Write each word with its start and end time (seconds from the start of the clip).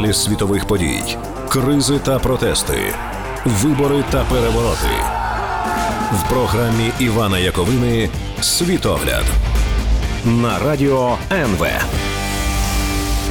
Аналіз 0.00 0.22
світових 0.22 0.66
подій, 0.66 1.16
кризи 1.48 1.98
та 1.98 2.18
протести, 2.18 2.94
вибори 3.44 4.04
та 4.10 4.24
перевороти 4.24 4.94
в 6.12 6.28
програмі 6.28 6.90
Івана 6.98 7.38
Яковини 7.38 8.08
Світогляд 8.40 9.24
на 10.24 10.58
радіо 10.58 11.18
НВ. 11.32 11.66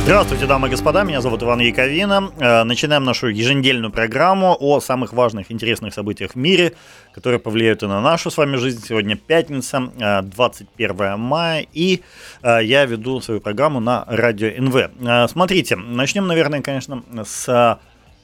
Здравствуйте, 0.10 0.48
дамы 0.48 0.70
и 0.70 0.72
господа, 0.72 1.04
меня 1.04 1.22
зовут 1.22 1.44
Иван 1.44 1.60
Яковина. 1.60 2.32
Э, 2.40 2.64
начинаем 2.64 3.04
нашу 3.04 3.28
еженедельную 3.28 3.92
программу 3.92 4.58
о 4.60 4.80
самых 4.80 5.14
важных, 5.14 5.52
интересных 5.52 5.94
событиях 5.94 6.32
в 6.32 6.36
мире, 6.36 6.74
которые 7.14 7.38
повлияют 7.38 7.84
и 7.84 7.86
на 7.86 8.02
нашу 8.02 8.32
с 8.32 8.38
вами 8.38 8.56
жизнь. 8.56 8.84
Сегодня 8.84 9.16
пятница, 9.18 9.92
21 10.24 11.00
э, 11.00 11.16
мая, 11.16 11.68
и 11.74 12.02
э, 12.42 12.60
я 12.64 12.86
веду 12.86 13.22
свою 13.22 13.40
программу 13.40 13.80
на 13.82 14.04
радио 14.08 14.50
НВ. 14.50 15.30
Смотрите, 15.30 15.76
начнем, 15.76 16.26
наверное, 16.26 16.64
конечно, 16.64 17.04
с 17.24 17.80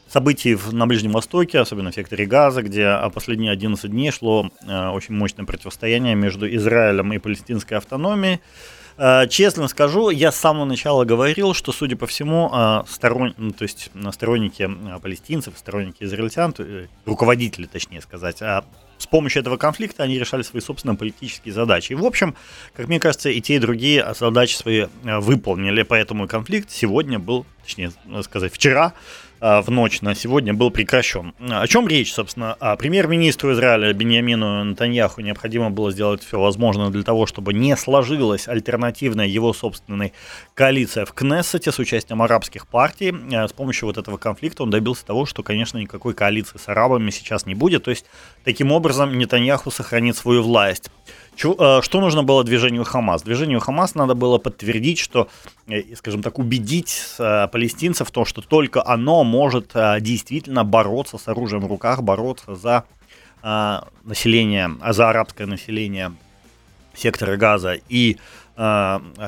событий 0.08 0.58
на 0.72 0.88
Ближнем 0.88 1.12
Востоке, 1.12 1.60
особенно 1.60 1.92
в 1.92 1.94
секторе 1.94 2.26
Газа, 2.26 2.64
где 2.64 3.00
последние 3.14 3.52
11 3.52 3.92
дней 3.92 4.10
шло 4.10 4.50
очень 4.68 5.14
мощное 5.14 5.46
противостояние 5.46 6.16
между 6.16 6.52
Израилем 6.52 7.14
и 7.14 7.20
палестинской 7.20 7.78
автономией. 7.78 8.40
Э, 8.98 9.28
честно 9.28 9.68
скажу, 9.68 10.10
я 10.10 10.32
с 10.32 10.38
самого 10.38 10.66
начала 10.66 11.04
говорил, 11.04 11.54
что, 11.54 11.72
судя 11.72 11.96
по 11.98 12.08
всему, 12.08 12.50
э, 12.54 12.84
сторон... 12.88 13.34
ну, 13.38 13.52
то 13.52 13.64
есть 13.64 13.92
сторонники 14.12 14.64
э, 14.64 15.00
палестинцев, 15.00 15.58
сторонники 15.58 16.04
израильтян, 16.04 16.54
руководители, 17.06 17.66
точнее 17.66 18.02
сказать, 18.02 18.42
а 18.42 18.64
с 18.98 19.08
помощью 19.08 19.42
этого 19.42 19.58
конфликта 19.58 20.04
они 20.04 20.18
решали 20.18 20.42
свои 20.42 20.62
собственные 20.62 20.98
политические 20.98 21.54
задачи. 21.54 21.92
И, 21.92 21.96
в 21.96 22.06
общем, 22.06 22.36
как 22.74 22.88
мне 22.88 23.00
кажется, 23.00 23.30
и 23.30 23.42
те, 23.42 23.56
и 23.56 23.60
другие 23.60 24.14
задачи 24.18 24.56
свои 24.56 24.86
выполнили, 25.04 25.84
поэтому 25.84 26.28
конфликт 26.30 26.72
сегодня 26.72 27.20
был, 27.20 27.46
точнее 27.64 27.92
сказать, 28.24 28.54
вчера 28.54 28.94
в 29.40 29.66
ночь 29.70 30.02
на 30.02 30.16
сегодня 30.16 30.54
был 30.54 30.72
прекращен. 30.72 31.34
О 31.40 31.68
чем 31.68 31.88
речь, 31.88 32.14
собственно? 32.14 32.56
А 32.60 32.76
премьер-министру 32.76 33.54
Израиля 33.54 33.94
Беньямину 33.94 34.64
Натаньяху 34.64 35.22
необходимо 35.22 35.70
было 35.70 35.92
сделать 35.92 36.24
все 36.24 36.40
возможное 36.40 36.90
для 36.90 37.04
того, 37.04 37.26
чтобы 37.26 37.54
не 37.54 37.76
сложилась 37.76 38.48
альтернативная 38.48 39.28
его 39.28 39.54
собственной 39.54 40.14
коалиция 40.54 41.06
в 41.06 41.14
Кнессете 41.14 41.72
с 41.72 41.80
участием 41.80 42.22
арабских 42.22 42.68
партий. 42.68 43.14
А, 43.34 43.48
с 43.48 43.54
помощью 43.54 43.88
вот 43.88 43.98
этого 43.98 44.18
конфликта 44.18 44.64
он 44.64 44.70
добился 44.70 45.06
того, 45.06 45.26
что, 45.26 45.44
конечно, 45.44 45.78
никакой 45.78 46.14
коалиции 46.14 46.58
с 46.58 46.68
арабами 46.68 47.12
сейчас 47.12 47.46
не 47.46 47.56
будет. 47.56 47.84
То 47.84 47.92
есть, 47.92 48.06
таким 48.44 48.72
образом, 48.72 49.18
Нетаньяху 49.18 49.72
сохранит 49.72 50.18
свою 50.18 50.44
власть. 50.44 50.90
Э, 51.44 51.82
что 51.82 52.02
нужно 52.02 52.24
было 52.24 52.44
движению 52.44 52.84
Хамас? 52.84 53.24
Движению 53.24 53.60
Хамас 53.60 53.96
надо 53.96 54.16
было 54.16 54.38
подтвердить, 54.38 55.00
что, 55.00 55.28
э, 55.68 55.96
скажем 55.96 56.24
так, 56.24 56.40
убедить 56.40 56.98
э, 57.20 57.48
палестинцев 57.48 58.08
в 58.08 58.12
том, 58.12 58.26
что 58.26 58.42
только 58.42 58.86
оно 58.86 59.24
может 59.24 59.74
действительно 60.00 60.64
бороться 60.64 61.18
с 61.18 61.28
оружием 61.28 61.62
в 61.62 61.68
руках, 61.68 62.02
бороться 62.02 62.56
за 62.56 62.84
население, 64.04 64.72
за 64.90 65.10
арабское 65.10 65.46
население 65.46 66.14
сектора 66.96 67.38
Газа 67.38 67.78
и 67.90 68.18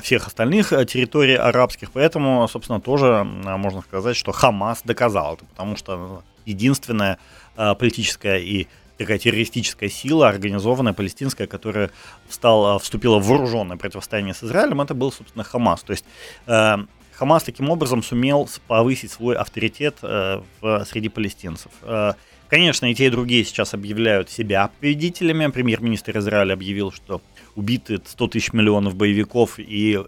всех 0.02 0.26
остальных 0.26 0.70
территорий 0.70 1.36
арабских. 1.36 1.92
Поэтому, 1.92 2.48
собственно, 2.48 2.82
тоже 2.82 3.24
можно 3.24 3.82
сказать, 3.82 4.16
что 4.16 4.32
Хамас 4.32 4.82
доказал 4.84 5.36
это, 5.36 5.46
потому 5.46 5.76
что 5.76 6.24
единственная 6.46 7.20
политическая 7.56 8.40
и 8.40 8.68
такая 8.98 9.18
террористическая 9.18 9.90
сила, 9.90 10.30
организованная 10.30 10.94
палестинская, 10.94 11.48
которая 11.48 11.92
встала, 12.28 12.80
вступила 12.80 13.20
в 13.20 13.28
вооруженное 13.28 13.78
противостояние 13.78 14.34
с 14.34 14.44
Израилем, 14.44 14.82
это 14.82 14.94
был, 14.94 15.12
собственно, 15.12 15.44
Хамас. 15.44 15.84
То 15.84 15.92
есть 15.92 16.06
э, 16.48 16.78
Хамас 17.14 17.44
таким 17.44 17.70
образом 17.70 18.04
сумел 18.04 18.50
повысить 18.68 19.12
свой 19.12 19.36
авторитет 19.36 19.98
э, 20.02 20.42
в, 20.62 20.86
среди 20.86 21.10
палестинцев. 21.10 21.72
Э, 21.82 22.14
конечно, 22.48 22.86
и 22.86 22.94
те, 22.94 23.08
и 23.08 23.10
другие 23.10 23.44
сейчас 23.44 23.74
объявляют 23.74 24.30
себя 24.30 24.70
победителями. 24.80 25.48
Премьер-министр 25.48 26.20
Израиля 26.20 26.54
объявил, 26.54 26.92
что 26.92 27.22
убиты 27.56 28.00
100 28.06 28.28
тысяч 28.28 28.54
миллионов 28.54 28.96
боевиков 28.96 29.58
и 29.58 30.00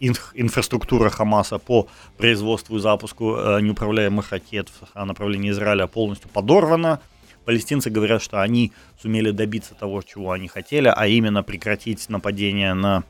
инфраструктура 0.00 1.10
Хамаса 1.10 1.58
по 1.58 1.88
производству 2.16 2.76
и 2.76 2.80
запуску 2.80 3.36
э, 3.36 3.60
неуправляемых 3.60 4.30
ракет 4.30 4.68
в 4.94 5.04
направлении 5.04 5.50
Израиля 5.50 5.86
полностью 5.86 6.28
подорвана. 6.30 7.00
Палестинцы 7.50 7.90
говорят, 7.90 8.22
что 8.22 8.40
они 8.40 8.70
сумели 9.02 9.32
добиться 9.32 9.74
того, 9.74 10.02
чего 10.02 10.30
они 10.30 10.46
хотели, 10.46 10.86
а 10.86 11.08
именно 11.08 11.42
прекратить 11.42 12.08
нападение 12.08 12.74
на 12.74 13.02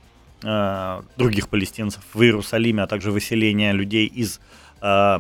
э, 0.43 1.03
других 1.19 1.51
палестинцев 1.51 2.03
в 2.15 2.23
Иерусалиме, 2.23 2.85
а 2.85 2.87
также 2.87 3.11
выселение 3.11 3.75
людей 3.75 4.07
из 4.07 4.41
э, 4.81 5.19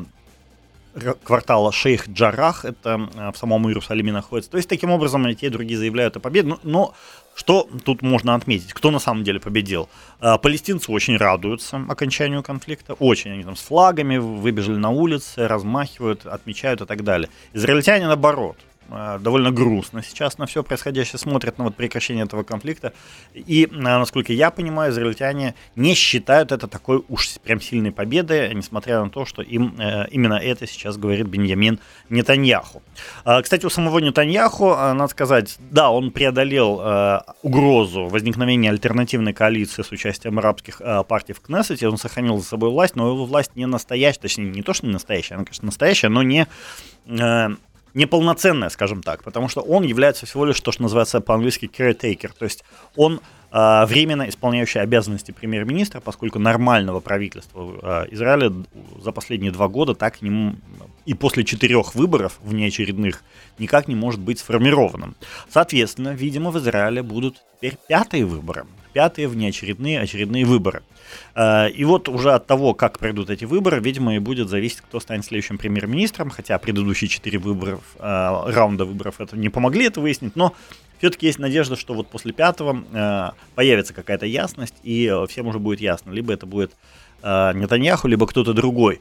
квартала 1.22 1.70
Шейх 1.70 2.08
Джарах, 2.08 2.64
это 2.64 3.10
э, 3.14 3.30
в 3.30 3.36
самом 3.36 3.68
Иерусалиме 3.68 4.10
находится. 4.10 4.50
То 4.50 4.56
есть, 4.56 4.70
таким 4.70 4.90
образом, 4.90 5.34
те 5.34 5.48
и 5.48 5.50
другие 5.50 5.78
заявляют 5.78 6.16
о 6.16 6.20
победе. 6.20 6.48
Но, 6.48 6.58
но 6.62 6.94
что 7.34 7.68
тут 7.84 8.00
можно 8.00 8.34
отметить? 8.34 8.72
Кто 8.72 8.90
на 8.90 9.00
самом 9.00 9.22
деле 9.22 9.38
победил? 9.38 9.90
Э, 10.22 10.38
палестинцы 10.38 10.90
очень 10.90 11.18
радуются 11.18 11.84
окончанию 11.90 12.42
конфликта, 12.42 12.94
очень. 12.94 13.32
Они 13.32 13.44
там 13.44 13.54
с 13.54 13.60
флагами 13.60 14.16
выбежали 14.16 14.76
на 14.76 14.88
улицы, 14.88 15.46
размахивают, 15.46 16.24
отмечают 16.24 16.80
и 16.80 16.86
так 16.86 17.04
далее. 17.04 17.28
Израильтяне, 17.52 18.06
наоборот, 18.06 18.56
довольно 19.20 19.50
грустно 19.50 20.02
сейчас 20.02 20.38
на 20.38 20.46
все 20.46 20.62
происходящее, 20.62 21.18
смотрят 21.18 21.58
на 21.58 21.64
вот 21.64 21.76
прекращение 21.76 22.24
этого 22.24 22.42
конфликта. 22.42 22.92
И, 23.34 23.68
э, 23.70 23.76
насколько 23.76 24.32
я 24.32 24.50
понимаю, 24.50 24.92
израильтяне 24.92 25.54
не 25.76 25.94
считают 25.94 26.52
это 26.52 26.66
такой 26.66 27.04
уж 27.08 27.38
прям 27.42 27.60
сильной 27.60 27.92
победой, 27.92 28.54
несмотря 28.54 29.02
на 29.02 29.10
то, 29.10 29.24
что 29.24 29.42
им 29.42 29.76
э, 29.78 30.08
именно 30.10 30.34
это 30.34 30.66
сейчас 30.66 30.96
говорит 30.96 31.26
Беньямин 31.26 31.78
Нетаньяху. 32.08 32.82
Кстати, 33.42 33.64
у 33.66 33.70
самого 33.70 33.98
Нетаньяху, 34.00 34.70
надо 34.70 35.08
сказать, 35.08 35.56
да, 35.58 35.90
он 35.90 36.10
преодолел 36.10 37.24
угрозу 37.42 38.08
возникновения 38.08 38.70
альтернативной 38.70 39.32
коалиции 39.32 39.82
с 39.82 39.92
участием 39.92 40.38
арабских 40.38 40.80
партий 41.08 41.32
в 41.32 41.40
Кнессете, 41.40 41.88
он 41.88 41.96
сохранил 41.96 42.38
за 42.38 42.44
собой 42.44 42.70
власть, 42.70 42.96
но 42.96 43.08
его 43.08 43.24
власть 43.24 43.52
не 43.54 43.66
настоящая, 43.66 44.20
точнее, 44.20 44.50
не 44.50 44.62
то, 44.62 44.74
что 44.74 44.86
не 44.86 44.92
настоящая, 44.92 45.36
она, 45.36 45.44
конечно, 45.44 45.66
настоящая, 45.66 46.08
но 46.08 46.22
не 46.22 46.46
неполноценная, 47.94 48.68
скажем 48.68 49.02
так, 49.02 49.22
потому 49.22 49.48
что 49.48 49.60
он 49.60 49.82
является 49.84 50.26
всего 50.26 50.44
лишь 50.44 50.60
то, 50.60 50.72
что 50.72 50.82
называется 50.82 51.20
по-английски 51.20 51.70
caretaker, 51.72 52.30
то 52.36 52.44
есть 52.44 52.64
он 52.96 53.20
временно 53.52 54.28
исполняющий 54.28 54.78
обязанности 54.78 55.32
премьер-министра, 55.32 56.00
поскольку 56.00 56.38
нормального 56.38 57.00
правительства 57.00 58.06
э, 58.10 58.14
Израиля 58.14 58.52
за 59.02 59.10
последние 59.10 59.50
два 59.50 59.66
года 59.66 59.94
так 59.94 60.22
не, 60.22 60.56
и 61.04 61.14
после 61.14 61.44
четырех 61.44 61.96
выборов 61.96 62.38
внеочередных 62.42 63.24
никак 63.58 63.88
не 63.88 63.96
может 63.96 64.20
быть 64.20 64.38
сформированным. 64.38 65.16
Соответственно, 65.48 66.10
видимо, 66.10 66.52
в 66.52 66.58
Израиле 66.58 67.02
будут 67.02 67.42
теперь 67.56 67.76
пятые 67.88 68.24
выборы 68.24 68.66
пятые 68.92 69.28
внеочередные 69.28 70.00
очередные 70.00 70.44
выборы. 70.44 70.82
Э, 71.36 71.70
и 71.70 71.84
вот 71.84 72.08
уже 72.08 72.32
от 72.32 72.48
того, 72.48 72.74
как 72.74 72.98
пройдут 72.98 73.30
эти 73.30 73.44
выборы, 73.44 73.78
видимо, 73.80 74.16
и 74.16 74.18
будет 74.18 74.48
зависеть, 74.48 74.80
кто 74.80 74.98
станет 74.98 75.24
следующим 75.24 75.58
премьер-министром, 75.58 76.28
хотя 76.28 76.58
предыдущие 76.58 77.08
четыре 77.08 77.38
выборов, 77.38 77.82
раунда 78.00 78.84
выборов 78.84 79.20
это 79.20 79.36
не 79.36 79.48
помогли 79.48 79.86
это 79.86 80.00
выяснить, 80.00 80.34
но 80.34 80.54
все-таки 81.00 81.26
есть 81.26 81.40
надежда, 81.40 81.74
что 81.74 81.94
вот 81.94 82.06
после 82.06 82.32
пятого 82.32 82.84
э, 82.92 83.30
появится 83.56 83.92
какая-то 83.92 84.26
ясность, 84.26 84.76
и 84.84 85.12
всем 85.28 85.48
уже 85.48 85.58
будет 85.58 85.80
ясно, 85.80 86.12
либо 86.12 86.32
это 86.32 86.46
будет 86.46 86.72
Нетаньяху, 87.22 88.08
либо 88.08 88.26
кто-то 88.26 88.54
другой. 88.54 88.98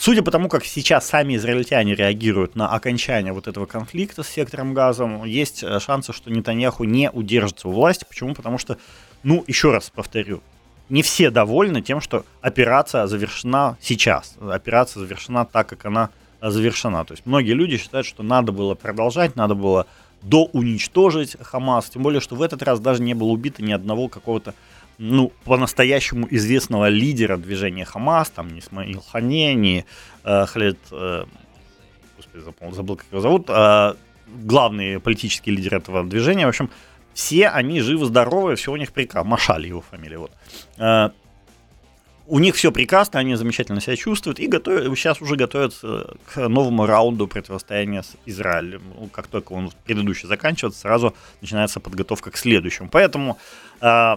Судя 0.00 0.22
по 0.22 0.30
тому, 0.30 0.48
как 0.48 0.64
сейчас 0.64 1.08
сами 1.08 1.34
израильтяне 1.34 1.96
реагируют 1.96 2.54
на 2.54 2.68
окончание 2.68 3.32
вот 3.32 3.48
этого 3.48 3.66
конфликта 3.66 4.22
с 4.22 4.28
сектором 4.28 4.72
газом, 4.72 5.24
есть 5.24 5.64
э, 5.64 5.80
шансы, 5.80 6.12
что 6.12 6.30
Нетаньяху 6.30 6.84
не 6.84 7.10
удержится 7.10 7.66
у 7.66 7.72
власти. 7.72 8.06
Почему? 8.08 8.32
Потому 8.32 8.58
что, 8.58 8.78
ну, 9.24 9.42
еще 9.48 9.72
раз 9.72 9.90
повторю, 9.92 10.40
не 10.88 11.02
все 11.02 11.30
довольны 11.30 11.82
тем, 11.82 12.00
что 12.00 12.24
операция 12.40 13.08
завершена 13.08 13.76
сейчас. 13.80 14.36
Операция 14.40 15.00
завершена 15.00 15.44
так, 15.44 15.68
как 15.68 15.84
она 15.84 16.10
э, 16.40 16.48
завершена. 16.48 17.04
То 17.04 17.14
есть 17.14 17.26
многие 17.26 17.54
люди 17.54 17.76
считают, 17.76 18.06
что 18.06 18.22
надо 18.22 18.52
было 18.52 18.76
продолжать, 18.76 19.34
надо 19.34 19.56
было 19.56 19.88
доуничтожить 20.22 21.36
Хамас. 21.40 21.90
Тем 21.90 22.02
более, 22.02 22.20
что 22.20 22.36
в 22.36 22.42
этот 22.42 22.62
раз 22.62 22.80
даже 22.80 23.02
не 23.02 23.14
было 23.14 23.28
убито 23.28 23.62
ни 23.62 23.72
одного 23.72 24.08
какого-то 24.08 24.54
ну, 24.98 25.32
по-настоящему 25.44 26.26
известного 26.30 26.88
лидера 26.88 27.36
движения 27.36 27.84
Хамас, 27.84 28.30
там 28.30 28.48
не 28.48 28.60
Исмаил 28.60 29.00
Хане, 29.00 29.54
не 29.54 29.84
э, 30.24 30.46
Халид, 30.46 30.78
э, 30.90 31.24
господи, 32.16 32.42
забыл, 32.42 32.72
забыл, 32.72 32.96
как 32.96 33.06
его 33.10 33.20
зовут, 33.20 33.48
э, 33.48 33.94
главный 34.26 34.98
политический 34.98 35.52
лидер 35.52 35.76
этого 35.76 36.02
движения, 36.02 36.46
в 36.46 36.48
общем, 36.48 36.70
все 37.14 37.48
они 37.48 37.80
живы-здоровы, 37.80 38.56
все 38.56 38.72
у 38.72 38.76
них 38.76 38.92
прекрасно, 38.92 39.30
Машали 39.30 39.68
его 39.68 39.80
фамилия, 39.80 40.18
вот. 40.18 40.32
Э, 40.78 41.10
у 42.28 42.38
них 42.38 42.54
все 42.54 42.70
прекрасно, 42.70 43.20
они 43.20 43.34
замечательно 43.34 43.80
себя 43.80 43.96
чувствуют 43.96 44.38
и 44.38 44.46
готовят, 44.46 44.96
сейчас 44.96 45.20
уже 45.22 45.36
готовятся 45.36 46.16
к 46.26 46.48
новому 46.48 46.86
раунду 46.86 47.26
противостояния 47.26 48.02
с 48.02 48.12
Израилем. 48.26 48.82
Ну, 48.98 49.08
как 49.08 49.26
только 49.26 49.52
он 49.52 49.70
предыдущий 49.84 50.28
заканчивается, 50.28 50.80
сразу 50.80 51.14
начинается 51.40 51.80
подготовка 51.80 52.30
к 52.30 52.36
следующему. 52.36 52.88
Поэтому 52.90 53.38
э, 53.80 54.16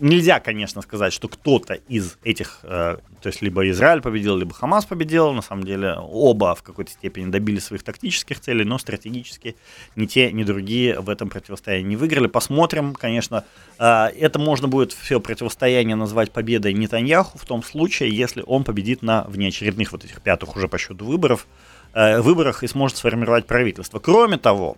нельзя, 0.00 0.40
конечно, 0.40 0.82
сказать, 0.82 1.12
что 1.12 1.28
кто-то 1.28 1.74
из 1.74 2.16
этих, 2.24 2.60
э, 2.62 2.96
то 3.20 3.26
есть 3.26 3.42
либо 3.42 3.68
Израиль 3.70 4.00
победил, 4.00 4.36
либо 4.36 4.52
Хамас 4.54 4.86
победил. 4.86 5.32
На 5.32 5.42
самом 5.42 5.64
деле 5.64 5.94
оба 5.98 6.54
в 6.54 6.62
какой-то 6.62 6.90
степени 6.90 7.30
добились 7.30 7.64
своих 7.64 7.82
тактических 7.82 8.40
целей, 8.40 8.64
но 8.64 8.78
стратегически 8.78 9.56
ни 9.96 10.06
те, 10.06 10.32
ни 10.32 10.42
другие 10.42 10.98
в 11.00 11.10
этом 11.10 11.28
противостоянии 11.28 11.88
не 11.88 11.96
выиграли. 11.96 12.26
Посмотрим, 12.26 12.94
конечно, 12.94 13.44
э, 13.78 14.06
это 14.18 14.38
можно 14.38 14.68
будет 14.68 14.92
все 14.92 15.20
противостояние 15.20 15.96
назвать 15.96 16.30
победой 16.32 16.72
Нетаньяху 16.72 17.38
в 17.38 17.44
том 17.44 17.62
случае, 17.62 18.10
если 18.10 18.42
он 18.46 18.64
победит 18.64 19.02
на 19.02 19.24
внеочередных 19.24 19.92
вот 19.92 20.04
этих 20.04 20.22
пятых 20.22 20.56
уже 20.56 20.66
по 20.66 20.78
счету 20.78 21.04
выборов 21.04 21.46
э, 21.92 22.20
выборах 22.20 22.62
и 22.64 22.66
сможет 22.66 22.96
сформировать 22.96 23.46
правительство. 23.46 23.98
Кроме 23.98 24.38
того, 24.38 24.76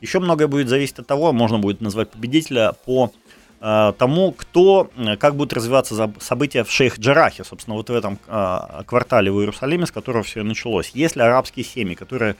еще 0.00 0.18
многое 0.18 0.48
будет 0.48 0.68
зависеть 0.68 0.98
от 0.98 1.06
того, 1.06 1.32
можно 1.32 1.58
будет 1.58 1.80
назвать 1.80 2.10
победителя 2.10 2.72
по 2.84 3.12
Э, 3.16 3.25
тому, 3.58 4.32
кто, 4.32 4.90
э, 4.96 5.16
как 5.16 5.34
будут 5.34 5.52
развиваться 5.54 6.12
события 6.20 6.62
в 6.62 6.68
Шейх-Джарахе, 6.68 7.44
собственно, 7.44 7.76
вот 7.76 7.88
в 7.88 7.94
этом 7.94 8.18
э, 8.26 8.82
квартале 8.86 9.30
в 9.30 9.40
Иерусалиме, 9.40 9.86
с 9.86 9.90
которого 9.90 10.22
все 10.22 10.42
началось. 10.42 10.90
Если 10.94 11.20
арабские 11.20 11.64
семьи, 11.64 11.94
которые 11.94 12.36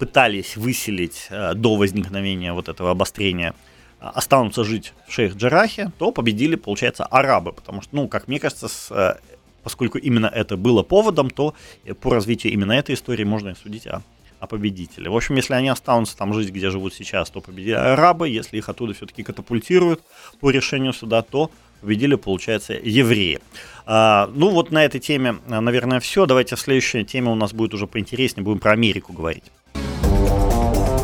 пытались 0.00 0.56
выселить 0.56 1.28
до 1.30 1.76
возникновения 1.76 2.52
вот 2.52 2.68
этого 2.68 2.90
обострения, 2.90 3.54
останутся 4.00 4.64
жить 4.64 4.94
в 5.06 5.16
Шейх-Джарахе, 5.16 5.92
то 5.96 6.10
победили, 6.10 6.56
получается, 6.56 7.04
арабы, 7.04 7.52
потому 7.52 7.80
что, 7.80 7.94
ну, 7.94 8.08
как 8.08 8.26
мне 8.26 8.40
кажется, 8.40 8.66
с, 8.66 9.16
поскольку 9.62 9.98
именно 9.98 10.26
это 10.26 10.56
было 10.56 10.82
поводом, 10.82 11.30
то 11.30 11.54
по 12.00 12.12
развитию 12.12 12.52
именно 12.52 12.72
этой 12.72 12.96
истории 12.96 13.22
можно 13.22 13.54
судить 13.54 13.86
о 13.86 14.02
а 14.39 14.47
победители. 14.47 15.07
В 15.07 15.15
общем, 15.15 15.35
если 15.35 15.53
они 15.53 15.69
останутся 15.69 16.17
там 16.17 16.33
жить, 16.33 16.49
где 16.49 16.69
живут 16.69 16.93
сейчас, 16.93 17.29
то 17.29 17.41
победили 17.41 17.75
арабы. 17.75 18.29
Если 18.29 18.57
их 18.57 18.69
оттуда 18.69 18.93
все-таки 18.93 19.23
катапультируют 19.23 20.01
по 20.39 20.51
решению 20.51 20.93
суда, 20.93 21.21
то 21.21 21.49
победили, 21.81 22.15
получается, 22.15 22.73
евреи. 22.73 23.39
А, 23.85 24.29
ну 24.35 24.49
вот 24.49 24.71
на 24.71 24.83
этой 24.83 24.99
теме, 24.99 25.35
наверное, 25.47 25.99
все. 25.99 26.25
Давайте 26.25 26.55
в 26.55 26.59
следующей 26.59 27.05
теме 27.05 27.29
у 27.29 27.35
нас 27.35 27.53
будет 27.53 27.73
уже 27.73 27.87
поинтереснее, 27.87 28.43
будем 28.43 28.59
про 28.59 28.71
Америку 28.71 29.13
говорить. 29.13 29.51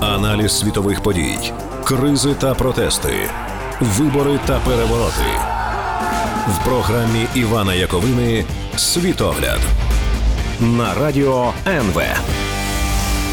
Аналіз 0.01 0.59
світових 0.59 1.03
подій, 1.03 1.37
кризи 1.83 2.33
та 2.33 2.53
протести, 2.53 3.13
вибори 3.79 4.39
та 4.45 4.59
перевороти 4.59 5.61
в 6.47 6.65
програмі 6.65 7.27
Івана 7.35 7.73
Яковини 7.73 8.45
Світогляд 8.75 9.59
на 10.59 10.93
радіо 10.93 11.53
НВ. 11.67 12.01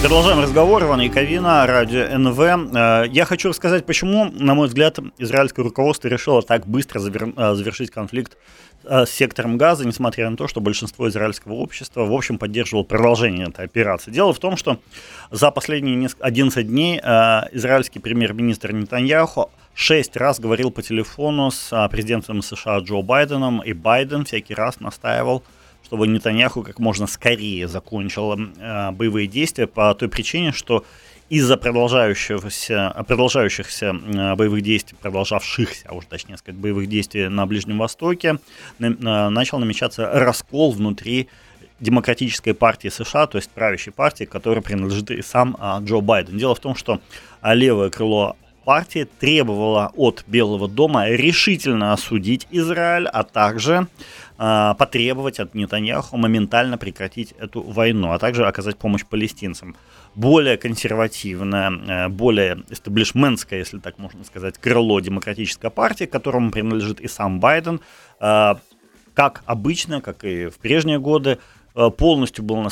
Продолжаем 0.04 0.42
разговор. 0.42 0.84
Иван 0.84 1.00
Яковина, 1.00 1.66
радио 1.66 2.18
НВ. 2.18 2.38
Э, 2.38 3.06
я 3.10 3.24
хочу 3.24 3.48
рассказать, 3.48 3.86
почему, 3.86 4.26
на 4.26 4.54
мой 4.54 4.68
взгляд, 4.68 5.00
израильское 5.18 5.62
руководство 5.62 6.10
решило 6.10 6.42
так 6.42 6.68
быстро 6.68 7.00
э, 7.00 7.56
завершить 7.56 7.90
конфликт 7.90 8.38
э, 8.84 9.06
с 9.06 9.12
сектором 9.12 9.58
газа, 9.58 9.88
несмотря 9.88 10.30
на 10.30 10.36
то, 10.36 10.50
что 10.50 10.60
большинство 10.60 11.08
израильского 11.08 11.54
общества, 11.54 12.04
в 12.04 12.12
общем, 12.12 12.38
поддерживало 12.38 12.84
продолжение 12.84 13.48
этой 13.48 13.64
операции. 13.64 14.12
Дело 14.12 14.34
в 14.34 14.40
том, 14.40 14.58
что 14.58 14.78
за 15.32 15.52
последние 15.52 16.10
11 16.20 16.68
дней 16.68 17.00
израильский 17.00 18.00
премьер-министр 18.00 18.74
Нетаньяху 18.74 19.52
шесть 19.74 20.18
раз 20.18 20.38
говорил 20.38 20.70
по 20.70 20.82
телефону 20.82 21.50
с 21.50 21.88
президентом 21.90 22.42
США 22.42 22.80
Джо 22.80 23.02
Байденом, 23.02 23.62
и 23.62 23.72
Байден 23.72 24.26
всякий 24.26 24.54
раз 24.54 24.82
настаивал 24.82 25.44
чтобы 25.94 26.08
Нетаньяху 26.08 26.64
как 26.64 26.80
можно 26.80 27.06
скорее 27.06 27.68
закончил 27.68 28.34
э, 28.34 28.90
боевые 28.94 29.28
действия 29.28 29.68
по 29.68 29.94
той 29.94 30.10
причине, 30.10 30.52
что 30.52 30.84
из-за 31.30 31.56
продолжающихся, 31.56 33.06
продолжающихся 33.08 33.94
э, 34.04 34.34
боевых 34.34 34.64
действий, 34.64 34.98
продолжавшихся, 35.00 35.86
а 35.88 35.94
уже 35.94 36.08
точнее 36.08 36.38
сказать, 36.38 36.60
боевых 36.60 36.90
действий 36.90 37.28
на 37.28 37.46
Ближнем 37.46 37.78
Востоке, 37.78 38.40
на, 38.80 39.30
начал 39.30 39.60
намечаться 39.60 40.10
раскол 40.12 40.72
внутри 40.72 41.30
демократической 41.80 42.54
партии 42.54 42.88
США, 42.88 43.28
то 43.28 43.38
есть 43.38 43.52
правящей 43.52 43.94
партии, 43.94 44.24
которой 44.24 44.62
принадлежит 44.62 45.12
и 45.12 45.22
сам 45.22 45.56
а, 45.60 45.80
Джо 45.80 46.00
Байден. 46.00 46.40
Дело 46.40 46.56
в 46.56 46.60
том, 46.60 46.74
что 46.74 47.02
а, 47.42 47.54
левое 47.54 47.92
крыло 47.92 48.36
партии 48.64 49.08
требовало 49.20 49.92
от 49.96 50.24
Белого 50.28 50.68
дома 50.68 51.10
решительно 51.10 51.94
осудить 51.94 52.48
Израиль, 52.52 53.08
а 53.08 53.24
также 53.24 53.88
э, 54.38 54.74
потребовать 54.78 55.40
от 55.40 55.56
Нетаньяху 55.56 56.18
моментально 56.18 56.78
прекратить 56.78 57.34
эту 57.40 57.62
войну, 57.62 58.12
а 58.12 58.20
также 58.20 58.46
оказать 58.46 58.78
помощь 58.78 59.06
палестинцам. 59.06 59.76
Более 60.16 60.58
консервативное, 60.58 61.72
э, 61.72 62.08
более 62.10 62.64
эстаблишментское, 62.70 63.60
если 63.60 63.80
так 63.80 63.98
можно 63.98 64.24
сказать, 64.24 64.58
крыло 64.58 65.00
демократической 65.00 65.70
партии, 65.70 66.06
которому 66.06 66.52
принадлежит 66.52 67.00
и 67.00 67.08
сам 67.08 67.40
Байден, 67.40 67.82
э, 68.20 68.56
как 69.14 69.44
обычно, 69.46 70.02
как 70.02 70.24
и 70.24 70.48
в 70.48 70.58
прежние 70.58 71.00
годы, 71.00 71.38
полностью 71.74 72.44
был 72.44 72.58
на, 72.58 72.70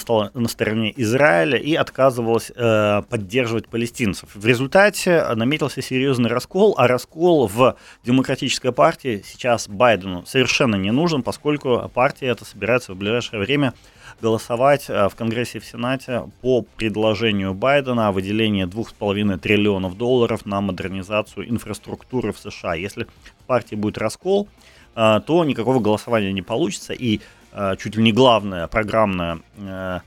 стороне 0.47 0.93
Израиля 0.95 1.57
и 1.57 1.73
отказывалась 1.73 2.51
э, 2.55 3.01
поддерживать 3.09 3.67
палестинцев. 3.67 4.29
В 4.35 4.45
результате 4.45 5.25
наметился 5.33 5.81
серьезный 5.81 6.29
раскол, 6.29 6.75
а 6.77 6.87
раскол 6.87 7.47
в 7.47 7.75
демократической 8.03 8.71
партии 8.71 9.23
сейчас 9.25 9.67
Байдену 9.67 10.23
совершенно 10.27 10.75
не 10.75 10.91
нужен, 10.91 11.23
поскольку 11.23 11.89
партия 11.93 12.27
эта 12.27 12.45
собирается 12.45 12.93
в 12.93 12.97
ближайшее 12.97 13.39
время 13.39 13.73
голосовать 14.21 14.85
э, 14.87 15.09
в 15.09 15.15
Конгрессе 15.15 15.57
и 15.57 15.61
в 15.61 15.65
Сенате 15.65 16.29
по 16.41 16.61
предложению 16.61 17.55
Байдена 17.55 18.09
о 18.09 18.11
выделении 18.11 18.67
2,5 18.67 19.39
триллионов 19.39 19.97
долларов 19.97 20.45
на 20.45 20.61
модернизацию 20.61 21.49
инфраструктуры 21.49 22.31
в 22.31 22.37
США. 22.37 22.75
Если 22.75 23.05
в 23.05 23.45
партии 23.47 23.73
будет 23.73 23.97
раскол, 23.97 24.47
э, 24.95 25.21
то 25.25 25.43
никакого 25.43 25.79
голосования 25.79 26.31
не 26.31 26.43
получится, 26.43 26.93
и 26.93 27.19
Э, 27.19 27.40
чуть 27.77 27.95
ли 27.95 28.03
не 28.03 28.11
главная 28.11 28.67
программная 28.67 29.39
э, 29.57 29.99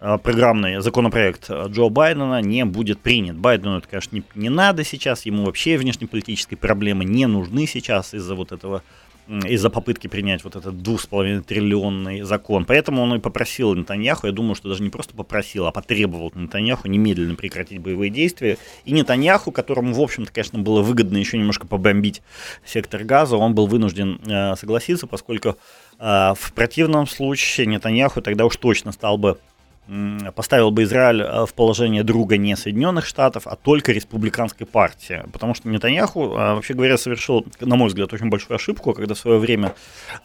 э, 0.00 0.18
программный 0.22 0.80
законопроект 0.80 1.50
Джо 1.50 1.88
Байдена 1.88 2.40
не 2.40 2.64
будет 2.64 3.00
принят. 3.00 3.36
Байдену 3.36 3.78
это, 3.78 3.88
конечно, 3.88 4.16
не, 4.16 4.22
не 4.34 4.48
надо 4.48 4.84
сейчас, 4.84 5.26
ему 5.26 5.44
вообще 5.44 5.76
внешнеполитические 5.76 6.58
проблемы 6.58 7.04
не 7.04 7.26
нужны 7.26 7.66
сейчас 7.66 8.14
из-за 8.14 8.34
вот 8.34 8.52
этого 8.52 8.82
из-за 9.28 9.70
попытки 9.70 10.06
принять 10.06 10.44
вот 10.44 10.56
этот 10.56 10.74
2,5 10.74 11.42
триллионный 11.42 12.22
закон. 12.22 12.64
Поэтому 12.64 13.02
он 13.02 13.14
и 13.14 13.18
попросил 13.18 13.74
Нетаньяху, 13.74 14.26
я 14.26 14.32
думаю, 14.32 14.54
что 14.54 14.68
даже 14.68 14.82
не 14.82 14.90
просто 14.90 15.14
попросил, 15.14 15.66
а 15.66 15.72
потребовал 15.72 16.32
Нетаньяху 16.34 16.88
немедленно 16.88 17.34
прекратить 17.34 17.80
боевые 17.80 18.10
действия. 18.10 18.58
И 18.84 18.92
Нетаньяху, 18.92 19.52
которому, 19.52 19.94
в 19.94 20.00
общем-то, 20.00 20.32
конечно, 20.32 20.58
было 20.58 20.82
выгодно 20.82 21.16
еще 21.16 21.38
немножко 21.38 21.66
побомбить 21.66 22.22
сектор 22.64 23.04
газа, 23.04 23.36
он 23.36 23.54
был 23.54 23.66
вынужден 23.66 24.20
э, 24.26 24.56
согласиться, 24.56 25.06
поскольку 25.06 25.56
э, 25.98 26.34
в 26.36 26.52
противном 26.54 27.06
случае 27.06 27.66
Нетаньяху 27.66 28.22
тогда 28.22 28.44
уж 28.44 28.56
точно 28.56 28.92
стал 28.92 29.18
бы 29.18 29.38
поставил 30.34 30.70
бы 30.70 30.82
Израиль 30.82 31.22
э, 31.22 31.46
в 31.46 31.54
положение 31.54 32.02
друга 32.02 32.36
не 32.36 32.56
Соединенных 32.56 33.06
Штатов, 33.06 33.46
а 33.46 33.56
только 33.56 33.92
республиканской 33.92 34.66
партии. 34.66 35.22
Потому 35.32 35.54
что 35.54 35.68
Нетаньяху, 35.68 36.24
э, 36.24 36.54
вообще 36.54 36.74
говоря, 36.74 36.98
совершил, 36.98 37.46
на 37.60 37.76
мой 37.76 37.88
взгляд, 37.88 38.12
очень 38.12 38.28
большую 38.28 38.56
ошибку, 38.56 38.92
когда 38.92 39.14
в 39.14 39.18
свое 39.18 39.38
время, 39.38 39.74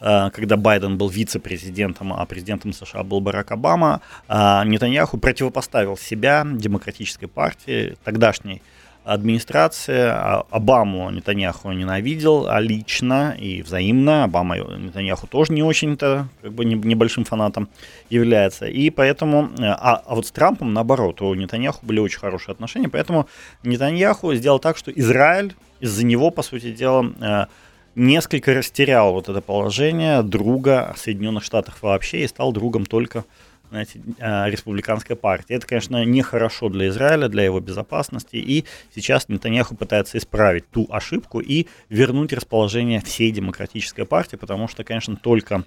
э, 0.00 0.30
когда 0.30 0.56
Байден 0.56 0.98
был 0.98 1.08
вице-президентом, 1.08 2.12
а 2.12 2.26
президентом 2.26 2.72
США 2.72 3.04
был 3.04 3.20
Барак 3.20 3.52
Обама, 3.52 4.00
Нетаньяху 4.28 5.18
противопоставил 5.18 5.96
себя 5.96 6.44
демократической 6.44 7.26
партии, 7.26 7.96
тогдашней 8.04 8.62
администрация 9.04 10.12
а, 10.12 10.46
Обаму 10.50 11.10
Нетаньяху 11.10 11.72
ненавидел 11.72 12.46
а 12.48 12.60
лично 12.60 13.36
и 13.38 13.62
взаимно. 13.62 14.24
Обама 14.24 14.58
Нетаньяху 14.58 15.26
тоже 15.26 15.52
не 15.52 15.62
очень-то 15.62 16.28
как 16.40 16.52
бы 16.52 16.64
небольшим 16.64 17.24
фанатом 17.24 17.68
является. 18.10 18.66
И 18.66 18.90
поэтому, 18.90 19.50
э, 19.58 19.64
а, 19.64 20.02
а 20.04 20.14
вот 20.14 20.26
с 20.26 20.30
Трампом 20.30 20.72
наоборот, 20.72 21.20
у 21.22 21.34
Нетаньяху 21.34 21.84
были 21.84 22.00
очень 22.00 22.20
хорошие 22.20 22.52
отношения, 22.52 22.88
поэтому 22.88 23.28
Нетаньяху 23.62 24.34
сделал 24.34 24.58
так, 24.58 24.76
что 24.76 24.90
Израиль 24.90 25.54
из-за 25.80 26.04
него, 26.04 26.30
по 26.30 26.42
сути 26.42 26.72
дела, 26.72 27.12
э, 27.20 27.46
несколько 27.94 28.54
растерял 28.54 29.12
вот 29.12 29.28
это 29.28 29.40
положение 29.40 30.22
друга 30.22 30.94
Соединенных 30.96 31.44
Штатов 31.44 31.82
вообще 31.82 32.24
и 32.24 32.28
стал 32.28 32.52
другом 32.52 32.86
только 32.86 33.24
знаете, 33.72 34.00
а, 34.20 34.50
республиканской 34.50 35.16
партии. 35.16 35.56
Это, 35.56 35.66
конечно, 35.66 36.04
нехорошо 36.04 36.68
для 36.68 36.88
Израиля, 36.88 37.28
для 37.28 37.42
его 37.42 37.58
безопасности, 37.58 38.36
и 38.36 38.66
сейчас 38.94 39.30
Нетаньяху 39.30 39.74
пытается 39.74 40.18
исправить 40.18 40.68
ту 40.70 40.86
ошибку 40.90 41.40
и 41.40 41.66
вернуть 41.88 42.34
расположение 42.34 43.00
всей 43.00 43.30
демократической 43.30 44.04
партии, 44.04 44.36
потому 44.36 44.68
что, 44.68 44.84
конечно, 44.84 45.16
только 45.16 45.64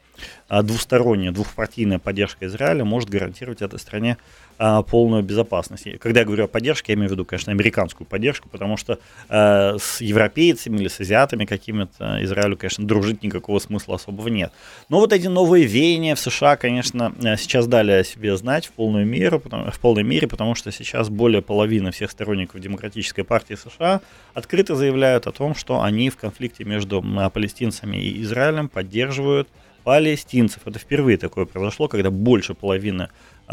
а, 0.48 0.62
двусторонняя, 0.62 1.32
двухпартийная 1.32 1.98
поддержка 1.98 2.46
Израиля 2.46 2.86
может 2.86 3.10
гарантировать 3.10 3.64
этой 3.64 3.80
стране 3.80 4.18
а, 4.58 4.84
полную 4.84 5.22
безопасность. 5.22 5.86
когда 6.00 6.22
я 6.22 6.26
говорю 6.26 6.46
о 6.46 6.48
поддержке, 6.48 6.94
я 6.94 6.96
имею 6.96 7.10
в 7.10 7.12
виду, 7.12 7.26
конечно, 7.26 7.52
американскую 7.52 8.08
поддержку, 8.08 8.48
потому 8.48 8.78
что 8.78 9.00
э, 9.28 9.78
с 9.78 10.00
европейцами 10.00 10.78
или 10.78 10.88
с 10.88 11.00
азиатами 11.02 11.44
какими-то 11.44 12.24
Израилю, 12.24 12.56
конечно, 12.56 12.88
дружить 12.88 13.22
никакого 13.22 13.60
смысла 13.60 13.96
особого 13.96 14.30
нет. 14.30 14.54
Но 14.88 15.00
вот 15.00 15.12
эти 15.12 15.28
новые 15.28 15.66
веяния 15.66 16.16
в 16.16 16.20
США, 16.20 16.56
конечно, 16.56 17.14
э, 17.22 17.36
сейчас 17.36 17.68
дали 17.68 17.92
о 17.92 18.04
себе 18.06 18.38
знать 18.38 18.68
в 18.68 18.72
полную 18.72 19.06
меру, 19.06 19.42
в 19.42 19.80
полной 19.80 20.04
мере, 20.04 20.28
потому 20.28 20.56
что 20.56 20.72
сейчас 20.72 21.10
более 21.10 21.42
половины 21.42 21.92
всех 21.92 22.12
сторонников 22.12 22.62
Демократической 22.62 23.24
партии 23.24 23.56
США 23.56 24.00
открыто 24.34 24.76
заявляют 24.76 25.28
о 25.28 25.34
том, 25.34 25.54
что 25.54 25.82
они 25.82 26.10
в 26.10 26.16
конфликте 26.16 26.64
между 26.64 27.04
палестинцами 27.34 27.98
и 27.98 28.22
Израилем 28.22 28.70
поддерживают 28.70 29.50
палестинцев. 29.86 30.64
Это 30.66 30.80
впервые 30.80 31.18
такое 31.18 31.46
произошло, 31.46 31.88
когда 31.88 32.10
больше 32.10 32.56
половины 32.56 33.10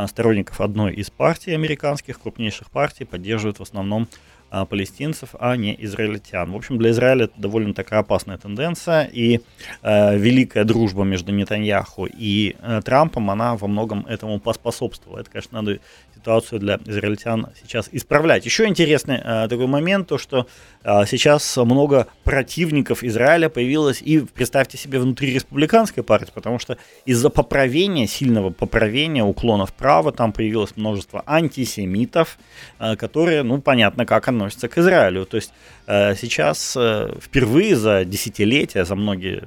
сторонников 0.06 0.61
одной 0.61 0.94
из 0.94 1.11
партий 1.11 1.52
американских, 1.52 2.20
крупнейших 2.20 2.70
партий, 2.70 3.04
поддерживают 3.04 3.58
в 3.58 3.62
основном 3.62 4.08
а, 4.54 4.66
палестинцев, 4.66 5.30
а 5.40 5.56
не 5.56 5.75
израильтян. 5.82 6.52
В 6.52 6.56
общем, 6.56 6.76
для 6.76 6.90
Израиля 6.90 7.25
это 7.25 7.40
довольно 7.40 7.72
такая 7.72 8.00
опасная 8.00 8.37
тенденция, 8.37 9.04
и 9.04 9.40
э, 9.82 10.18
великая 10.18 10.64
дружба 10.64 11.04
между 11.04 11.32
Нетаньяху 11.32 12.04
и 12.04 12.54
э, 12.61 12.82
Трампом, 12.84 13.30
она 13.30 13.56
во 13.56 13.66
многом 13.66 14.04
этому 14.04 14.38
поспособствовала. 14.38 15.20
Это, 15.20 15.30
конечно, 15.30 15.62
надо 15.62 15.80
ситуацию 16.23 16.61
для 16.61 16.79
израильтян 16.87 17.49
сейчас 17.61 17.88
исправлять. 17.93 18.47
Еще 18.47 18.67
интересный 18.67 19.21
э, 19.23 19.49
такой 19.49 19.67
момент, 19.67 20.09
то 20.09 20.19
что 20.19 20.47
э, 20.85 21.05
сейчас 21.07 21.57
много 21.57 22.07
противников 22.25 23.02
Израиля 23.02 23.49
появилось 23.49 24.00
и, 24.00 24.21
представьте 24.21 24.79
себе, 24.79 25.00
внутри 25.00 25.35
республиканской 25.35 26.02
партии, 26.05 26.31
потому 26.33 26.61
что 26.61 26.79
из-за 27.07 27.29
поправения, 27.29 28.07
сильного 28.07 28.50
поправения 28.50 29.25
уклона 29.25 29.67
вправо, 29.67 30.12
там 30.12 30.33
появилось 30.33 30.76
множество 30.76 31.23
антисемитов, 31.26 32.38
э, 32.79 32.95
которые, 32.97 33.43
ну, 33.43 33.61
понятно, 33.61 34.07
как 34.07 34.29
относятся 34.29 34.69
к 34.69 34.79
Израилю. 34.79 35.26
То 35.26 35.37
есть 35.37 35.52
э, 35.87 36.14
сейчас 36.14 36.76
э, 36.76 37.12
впервые 37.21 37.75
за 37.75 38.05
десятилетия, 38.05 38.85
за 38.85 38.95
многие 38.95 39.43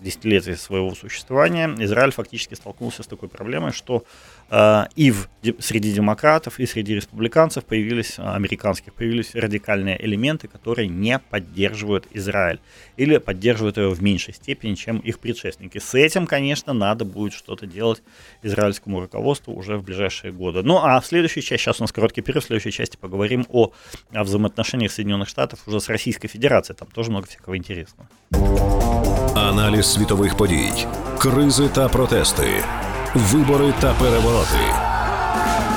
десятилетия 0.00 0.56
своего 0.56 0.94
существования 0.94 1.74
Израиль 1.78 2.12
фактически 2.12 2.54
столкнулся 2.54 3.02
с 3.02 3.06
такой 3.06 3.28
проблемой, 3.28 3.72
что 3.72 4.04
э, 4.50 4.84
и 4.96 5.10
в, 5.10 5.28
среди 5.58 5.92
демократов, 5.92 6.60
и 6.60 6.66
среди 6.66 6.94
республиканцев 6.94 7.64
появились, 7.64 8.18
э, 8.18 8.22
американских, 8.22 8.92
появились 8.92 9.34
радикальные 9.34 10.02
элементы, 10.04 10.48
которые 10.48 10.88
не 10.88 11.18
поддерживают 11.18 12.06
Израиль 12.12 12.60
или 12.96 13.18
поддерживают 13.18 13.76
его 13.76 13.92
в 13.94 14.02
меньшей 14.02 14.34
степени, 14.34 14.74
чем 14.74 14.98
их 14.98 15.18
предшественники. 15.18 15.78
С 15.78 15.94
этим, 15.94 16.26
конечно, 16.26 16.72
надо 16.72 17.04
будет 17.04 17.32
что-то 17.32 17.66
делать 17.66 18.02
израильскому 18.42 19.00
руководству 19.00 19.54
уже 19.54 19.76
в 19.76 19.84
ближайшие 19.84 20.32
годы. 20.32 20.62
Ну 20.62 20.78
а 20.78 21.00
в 21.00 21.06
следующей 21.06 21.42
части, 21.42 21.64
сейчас 21.64 21.80
у 21.80 21.84
нас 21.84 21.92
короткий 21.92 22.20
перерыв, 22.20 22.44
в 22.44 22.46
следующей 22.46 22.72
части 22.72 22.96
поговорим 22.96 23.46
о, 23.48 23.72
о 24.12 24.24
взаимоотношениях 24.24 24.92
Соединенных 24.92 25.28
Штатов 25.28 25.66
уже 25.66 25.80
с 25.80 25.88
Российской 25.88 26.28
Федерацией. 26.28 26.76
Там 26.76 26.88
тоже 26.88 27.10
много 27.10 27.26
всякого 27.26 27.56
интересного. 27.56 28.08
Аналіз 29.43 29.93
світових 29.93 30.37
подій, 30.37 30.71
кризи 31.17 31.67
та 31.67 31.89
протести, 31.89 32.47
вибори 33.15 33.73
та 33.79 33.93
перевороти 33.93 34.73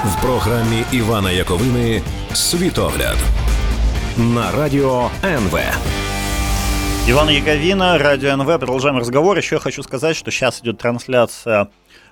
в 0.05 0.23
програмі 0.23 0.85
Івана 0.93 1.31
Яковини 1.31 2.03
Світогляд 2.33 3.17
на 4.19 4.51
радіо 4.51 5.11
НВ. 5.25 5.59
Иван 7.09 7.31
Яковина, 7.31 7.99
Радио 7.99 8.31
НВ. 8.31 8.47
Продолжаем 8.59 8.99
разговор. 8.99 9.39
Еще 9.39 9.59
хочу 9.59 9.83
сказать, 9.83 10.17
что 10.17 10.31
сейчас 10.31 10.61
идет 10.63 10.79
трансляция 10.79 11.67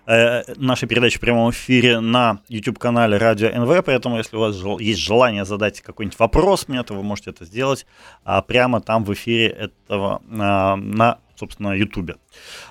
э, 0.06 0.42
нашей 0.56 0.88
передачи 0.88 1.16
в 1.18 1.20
прямом 1.20 1.50
эфире 1.50 2.00
на 2.00 2.38
YouTube-канале 2.48 3.16
Радио 3.18 3.48
НВ, 3.48 3.84
поэтому 3.84 4.18
если 4.18 4.36
у 4.36 4.40
вас 4.40 4.56
жел- 4.56 4.80
есть 4.80 4.98
желание 5.00 5.44
задать 5.44 5.80
какой-нибудь 5.80 6.18
вопрос 6.18 6.68
мне, 6.68 6.82
то 6.82 6.94
вы 6.94 7.02
можете 7.04 7.30
это 7.30 7.44
сделать 7.44 7.86
а, 8.24 8.42
прямо 8.42 8.80
там 8.80 9.04
в 9.04 9.12
эфире 9.12 9.46
этого 9.48 10.20
а, 10.40 10.76
на 10.76 11.18
собственно, 11.35 11.73
Ютубе. 11.75 12.15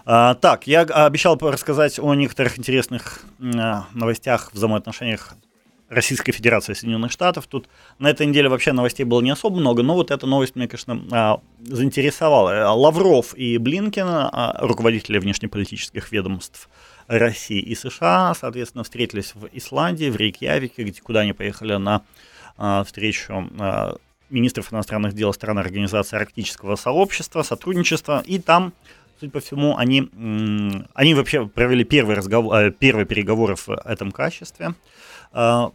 А, 0.05 0.35
так, 0.35 0.67
я 0.67 0.83
обещал 0.83 1.39
рассказать 1.41 1.99
о 1.99 2.15
некоторых 2.15 2.59
интересных 2.59 3.23
а, 3.41 3.87
новостях, 3.95 4.51
взаимоотношениях 4.53 5.35
Российской 5.89 6.33
Федерации 6.33 6.73
и 6.73 6.75
Соединенных 6.75 7.13
Штатов. 7.13 7.47
Тут 7.47 7.69
на 7.99 8.09
этой 8.09 8.27
неделе 8.27 8.49
вообще 8.49 8.73
новостей 8.73 9.05
было 9.05 9.21
не 9.21 9.31
особо 9.31 9.57
много, 9.57 9.83
но 9.83 9.95
вот 9.95 10.11
эта 10.11 10.27
новость 10.27 10.57
меня, 10.57 10.67
конечно, 10.67 11.01
а, 11.13 11.41
заинтересовала. 11.61 12.73
Лавров 12.73 13.35
и 13.35 13.59
Блинкен, 13.59 14.07
а, 14.09 14.57
руководители 14.61 15.19
внешнеполитических 15.19 16.11
ведомств 16.11 16.69
России 17.07 17.61
и 17.61 17.75
США, 17.75 18.35
соответственно, 18.35 18.85
встретились 18.85 19.35
в 19.35 19.49
Исландии, 19.53 20.11
в 20.11 20.17
Рейкьявике, 20.17 20.85
где, 20.85 21.01
куда 21.01 21.21
они 21.21 21.33
поехали 21.33 21.77
на 21.77 22.03
а, 22.57 22.85
встречу 22.85 23.51
а, 23.59 23.97
министров 24.31 24.73
иностранных 24.73 25.15
дел 25.15 25.33
стран 25.33 25.59
Организации 25.59 26.17
Арктического 26.17 26.77
сообщества, 26.77 27.43
сотрудничества, 27.43 28.23
и 28.25 28.39
там, 28.39 28.73
судя 29.21 29.33
по 29.33 29.41
всему, 29.41 29.77
они, 29.77 30.11
они 30.95 31.15
вообще 31.15 31.47
провели 31.47 31.85
первый 31.85 32.17
разговор, 32.17 32.55
э, 32.57 32.71
первые 32.71 33.07
переговоры 33.07 33.57
в 33.57 33.69
этом 33.69 34.13
качестве, 34.13 34.75
э, 35.33 35.69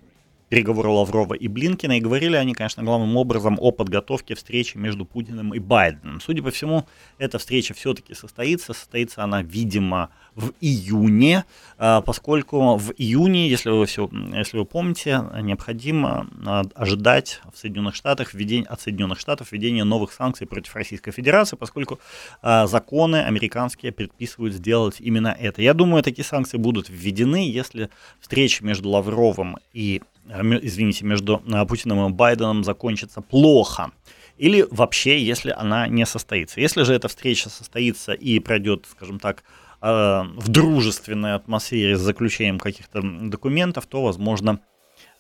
переговоры 0.50 0.90
Лаврова 0.90 1.36
и 1.36 1.48
Блинкина, 1.48 1.98
и 1.98 2.02
говорили 2.02 2.36
они, 2.36 2.54
конечно, 2.54 2.84
главным 2.84 3.16
образом 3.16 3.58
о 3.60 3.72
подготовке 3.72 4.36
встречи 4.36 4.78
между 4.78 5.06
Путиным 5.06 5.54
и 5.54 5.60
Байденом. 5.60 6.20
Судя 6.20 6.44
по 6.44 6.52
всему, 6.52 6.86
эта 7.20 7.38
встреча 7.38 7.74
все-таки 7.74 8.14
состоится, 8.16 8.74
состоится 8.74 9.24
она, 9.24 9.44
видимо, 9.44 10.10
в 10.36 10.52
июне, 10.60 11.46
а, 11.78 12.02
поскольку 12.02 12.78
в 12.78 12.92
июне, 12.98 13.48
если 13.48 13.70
вы, 13.70 13.86
все, 13.86 14.10
если 14.34 14.58
вы 14.58 14.66
помните, 14.66 15.24
необходимо 15.42 16.28
а, 16.46 16.64
ожидать 16.76 17.42
в 17.54 17.58
Соединенных 17.58 17.96
Штатах 17.96 18.34
введение, 18.34 18.68
от 18.68 18.82
Соединенных 18.82 19.20
Штатов 19.20 19.52
введения 19.52 19.84
новых 19.84 20.12
санкций 20.12 20.48
против 20.48 20.76
Российской 20.76 21.12
Федерации, 21.12 21.58
поскольку 21.58 22.00
а, 22.42 22.66
законы 22.68 23.18
американские 23.18 23.92
предписывают 23.92 24.54
сделать 24.56 24.96
именно 25.00 25.36
это. 25.40 25.62
Я 25.62 25.74
думаю, 25.74 26.02
такие 26.02 26.26
санкции 26.26 26.58
будут 26.58 26.90
введены, 26.90 27.50
если 27.50 27.90
встреча 28.20 28.66
между 28.66 28.90
Лавровым 28.90 29.58
и 29.74 30.02
извините, 30.30 31.06
между 31.06 31.42
Путиным 31.68 32.08
и 32.08 32.14
Байденом 32.14 32.64
закончится 32.64 33.22
плохо. 33.22 33.92
Или 34.38 34.66
вообще, 34.72 35.22
если 35.22 35.52
она 35.52 35.88
не 35.88 36.06
состоится. 36.06 36.62
Если 36.62 36.84
же 36.84 36.94
эта 36.94 37.08
встреча 37.10 37.50
состоится 37.50 38.14
и 38.14 38.40
пройдет, 38.40 38.86
скажем 38.90 39.20
так, 39.20 39.44
Э, 39.82 40.24
в 40.36 40.50
дружественной 40.50 41.36
атмосфере 41.36 41.98
с 41.98 42.02
заключением 42.02 42.60
каких-то 42.60 43.02
документов, 43.02 43.86
то, 43.86 44.04
возможно, 44.04 44.60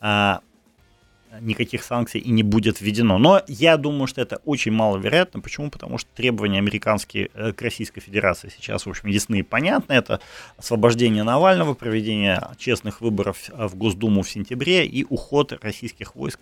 э, 0.01 0.33
никаких 1.41 1.83
санкций 1.83 2.19
и 2.19 2.31
не 2.31 2.43
будет 2.43 2.81
введено. 2.81 3.17
Но 3.17 3.41
я 3.48 3.77
думаю, 3.77 4.07
что 4.07 4.21
это 4.21 4.38
очень 4.45 4.71
маловероятно. 4.71 5.41
Почему? 5.41 5.69
Потому 5.69 5.98
что 5.98 6.09
требования 6.15 6.57
американские 6.57 7.29
э, 7.33 7.53
к 7.53 7.62
Российской 7.62 8.01
Федерации 8.01 8.51
сейчас, 8.55 8.86
в 8.86 8.89
общем, 8.89 9.09
ясны 9.09 9.39
и 9.39 9.43
понятны. 9.43 9.93
Это 9.93 10.19
освобождение 10.57 11.24
Навального, 11.24 11.74
проведение 11.74 12.41
честных 12.57 13.01
выборов 13.01 13.50
в 13.50 13.75
Госдуму 13.75 14.24
в 14.24 14.29
сентябре 14.29 14.86
и 14.86 15.05
уход 15.09 15.53
российских 15.62 16.15
войск 16.15 16.39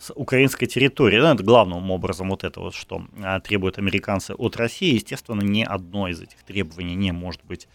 с 0.00 0.12
украинской 0.14 0.66
территории. 0.66 1.18
Ну, 1.18 1.26
это 1.26 1.42
главным 1.42 1.90
образом 1.90 2.30
вот 2.30 2.42
это 2.42 2.60
вот, 2.60 2.74
что 2.74 3.04
а, 3.22 3.38
требуют 3.40 3.78
американцы 3.78 4.32
от 4.32 4.56
России. 4.56 4.94
Естественно, 4.94 5.42
ни 5.42 5.62
одно 5.62 6.08
из 6.08 6.22
этих 6.22 6.42
требований 6.42 6.94
не 6.94 7.12
может 7.12 7.44
быть 7.44 7.68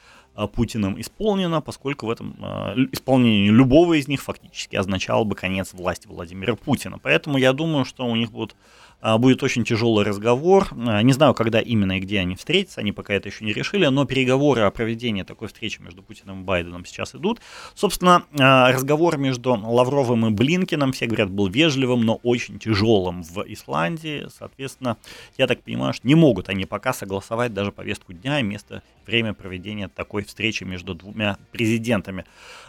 Путиным 0.54 1.00
исполнено, 1.00 1.62
поскольку 1.62 2.08
в 2.08 2.10
этом 2.10 2.36
а, 2.42 2.74
исполнении 2.92 3.50
любого 3.50 3.94
из 4.00 4.08
них 4.08 4.22
фактически 4.22 4.76
означало 4.76 5.24
бы 5.24 5.36
конец 5.36 5.74
власти 5.74 6.08
Владимира 6.08 6.56
Путина. 6.56 7.00
Поэтому 7.00 7.38
я 7.38 7.54
думаю, 7.54 7.86
что 7.86 8.06
у 8.06 8.16
них 8.16 8.32
будут 8.32 8.56
будет 9.02 9.44
очень 9.44 9.64
тяжелый 9.64 10.04
разговор. 10.04 10.70
А, 10.72 11.02
не 11.02 11.14
знаю, 11.14 11.34
когда 11.34 11.60
именно 11.60 11.98
и 11.98 12.00
где 12.00 12.20
они 12.20 12.36
встретятся, 12.36 12.82
они 12.82 12.92
пока 12.92 13.14
это 13.14 13.30
еще 13.30 13.46
не 13.46 13.54
решили, 13.54 13.86
но 13.88 14.06
переговоры 14.06 14.62
о 14.62 14.72
проведении 14.72 15.24
такой 15.24 15.48
встречи 15.48 15.82
между 15.82 16.02
Путиным 16.02 16.42
и 16.42 16.44
Байденом 16.44 16.86
сейчас 16.86 17.16
идут. 17.16 17.40
Собственно, 17.74 18.24
а, 18.40 18.72
разговор 18.72 19.18
между 19.18 19.52
Лавровым 19.52 20.26
и 20.28 20.30
Блинкиным, 20.32 20.92
все 20.92 21.06
говорят, 21.06 21.30
был 21.30 21.48
вежливым, 21.48 22.02
но 22.02 22.16
очень 22.24 22.60
тяжелым 22.60 23.24
в 23.24 23.44
Исландии. 23.48 24.28
Соответственно, 24.38 24.98
я 25.38 25.48
так 25.48 25.62
понимаю, 25.62 25.94
что 25.94 26.08
не 26.08 26.16
могут 26.16 26.50
они 26.50 26.66
пока 26.66 26.94
согласовать 26.94 27.54
даже 27.54 27.72
повестку 27.72 28.14
дня 28.14 28.40
и 28.40 28.44
место, 28.44 28.82
время 29.06 29.34
проведения 29.34 29.88
такой 29.88 30.24
встречи 30.24 30.64
между 30.64 30.96
двумя 30.96 31.38
президентами. 31.52 32.26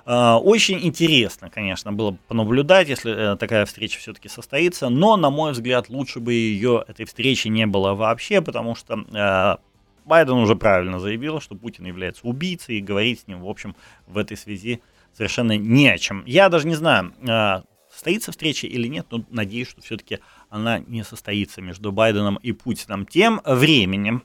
Очень 0.06 0.86
интересно, 0.86 1.50
конечно, 1.50 1.92
было 1.92 2.12
бы 2.12 2.18
понаблюдать, 2.28 2.88
если 2.88 3.32
э, 3.32 3.36
такая 3.36 3.66
встреча 3.66 3.98
все-таки 3.98 4.28
состоится, 4.28 4.88
но, 4.88 5.16
на 5.16 5.30
мой 5.30 5.50
взгляд, 5.50 5.88
лучше 5.88 6.20
бы 6.20 6.32
ее, 6.32 6.84
этой 6.86 7.06
встречи 7.06 7.48
не 7.48 7.66
было 7.66 7.92
вообще, 7.94 8.40
потому 8.40 8.76
что 8.76 9.04
э, 9.12 9.56
Байден 10.04 10.34
уже 10.34 10.54
правильно 10.54 11.00
заявил, 11.00 11.40
что 11.40 11.56
Путин 11.56 11.86
является 11.86 12.24
убийцей, 12.26 12.78
и 12.78 12.80
говорить 12.80 13.20
с 13.20 13.26
ним, 13.26 13.40
в 13.40 13.48
общем, 13.48 13.74
в 14.06 14.16
этой 14.16 14.36
связи 14.36 14.80
совершенно 15.12 15.56
не 15.56 15.88
о 15.88 15.98
чем. 15.98 16.22
Я 16.24 16.48
даже 16.48 16.68
не 16.68 16.76
знаю, 16.76 17.12
э, 17.28 17.62
состоится 17.90 18.30
встреча 18.30 18.66
или 18.68 18.86
нет, 18.86 19.06
но 19.10 19.24
надеюсь, 19.30 19.68
что 19.68 19.80
все-таки 19.80 20.20
она 20.50 20.78
не 20.78 21.02
состоится 21.02 21.60
между 21.60 21.90
Байденом 21.90 22.36
и 22.36 22.52
Путиным. 22.52 23.06
Тем 23.06 23.40
временем, 23.44 24.22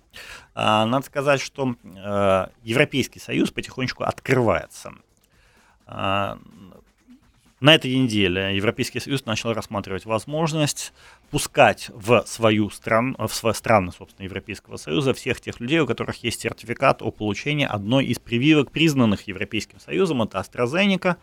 э, 0.53 0.85
надо 0.85 1.01
сказать, 1.05 1.41
что 1.41 1.75
э, 1.83 2.47
Европейский 2.63 3.19
Союз 3.19 3.49
потихонечку 3.49 4.03
открывается. 4.03 4.93
Э, 5.91 6.37
на 7.59 7.75
этой 7.75 7.95
неделе 7.95 8.55
Европейский 8.55 8.99
Союз 8.99 9.25
начал 9.25 9.53
рассматривать 9.53 10.05
возможность 10.05 10.93
пускать 11.29 11.91
в 11.93 12.23
свою 12.25 12.71
страну, 12.71 13.15
в 13.27 13.33
свои 13.35 13.53
страны, 13.53 13.91
собственно, 13.95 14.25
Европейского 14.25 14.77
Союза 14.77 15.13
всех 15.13 15.39
тех 15.39 15.59
людей, 15.59 15.79
у 15.79 15.85
которых 15.85 16.23
есть 16.23 16.41
сертификат 16.41 17.03
о 17.03 17.11
получении 17.11 17.67
одной 17.67 18.05
из 18.05 18.17
прививок, 18.17 18.71
признанных 18.71 19.27
Европейским 19.27 19.79
Союзом. 19.79 20.23
Это 20.23 20.39
AstraZeneca, 20.39 21.17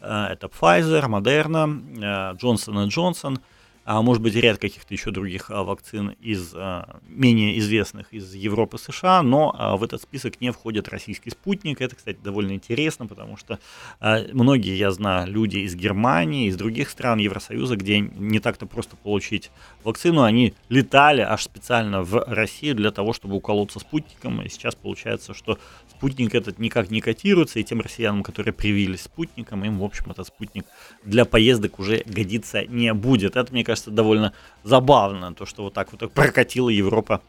э, 0.00 0.26
это 0.32 0.48
Pfizer, 0.48 1.06
Moderna, 1.06 1.68
э, 2.02 2.36
Johnson 2.36 2.88
Johnson– 2.88 3.38
а 3.84 4.00
может 4.00 4.22
быть 4.22 4.34
ряд 4.34 4.58
каких-то 4.58 4.94
еще 4.94 5.10
других 5.10 5.50
а, 5.50 5.62
вакцин 5.62 6.10
из 6.20 6.52
а, 6.54 7.00
менее 7.06 7.58
известных 7.58 8.12
из 8.12 8.34
Европы, 8.34 8.78
США, 8.78 9.22
но 9.22 9.54
а, 9.56 9.76
в 9.76 9.82
этот 9.82 10.00
список 10.02 10.40
не 10.40 10.50
входит 10.52 10.88
российский 10.88 11.30
спутник. 11.30 11.80
Это, 11.80 11.94
кстати, 11.94 12.18
довольно 12.22 12.52
интересно, 12.52 13.06
потому 13.06 13.36
что 13.36 13.58
многие, 14.00 14.76
я 14.76 14.90
знаю, 14.90 15.30
люди 15.30 15.58
из 15.58 15.74
Германии, 15.74 16.48
из 16.48 16.56
других 16.56 16.88
стран 16.88 17.18
Евросоюза, 17.18 17.76
где 17.76 18.00
не 18.00 18.40
так-то 18.40 18.66
просто 18.66 18.96
получить 18.96 19.50
вакцину, 19.82 20.22
они 20.22 20.54
летали 20.68 21.20
аж 21.20 21.44
специально 21.44 22.02
в 22.02 22.24
Россию 22.26 22.76
для 22.76 22.90
того, 22.90 23.12
чтобы 23.12 23.36
уколоться 23.36 23.80
спутником, 23.80 24.40
и 24.42 24.48
сейчас 24.48 24.74
получается, 24.74 25.34
что 25.34 25.58
спутник 25.90 26.34
этот 26.34 26.58
никак 26.58 26.90
не 26.90 27.00
котируется, 27.00 27.58
и 27.58 27.64
тем 27.64 27.80
россиянам, 27.80 28.22
которые 28.22 28.54
привились 28.54 29.02
спутником, 29.02 29.64
им, 29.64 29.78
в 29.78 29.84
общем, 29.84 30.10
этот 30.10 30.26
спутник 30.26 30.64
для 31.04 31.24
поездок 31.24 31.78
уже 31.78 32.02
годиться 32.06 32.64
не 32.64 32.92
будет. 32.94 33.36
Это, 33.36 33.52
мне 33.52 33.64
кажется, 33.64 33.73
довольно 33.86 34.32
забавно, 34.62 35.34
то, 35.34 35.46
что 35.46 35.62
вот 35.64 35.74
так 35.74 35.92
вот 35.92 36.12
прокатила 36.12 36.68
Европа 36.68 37.20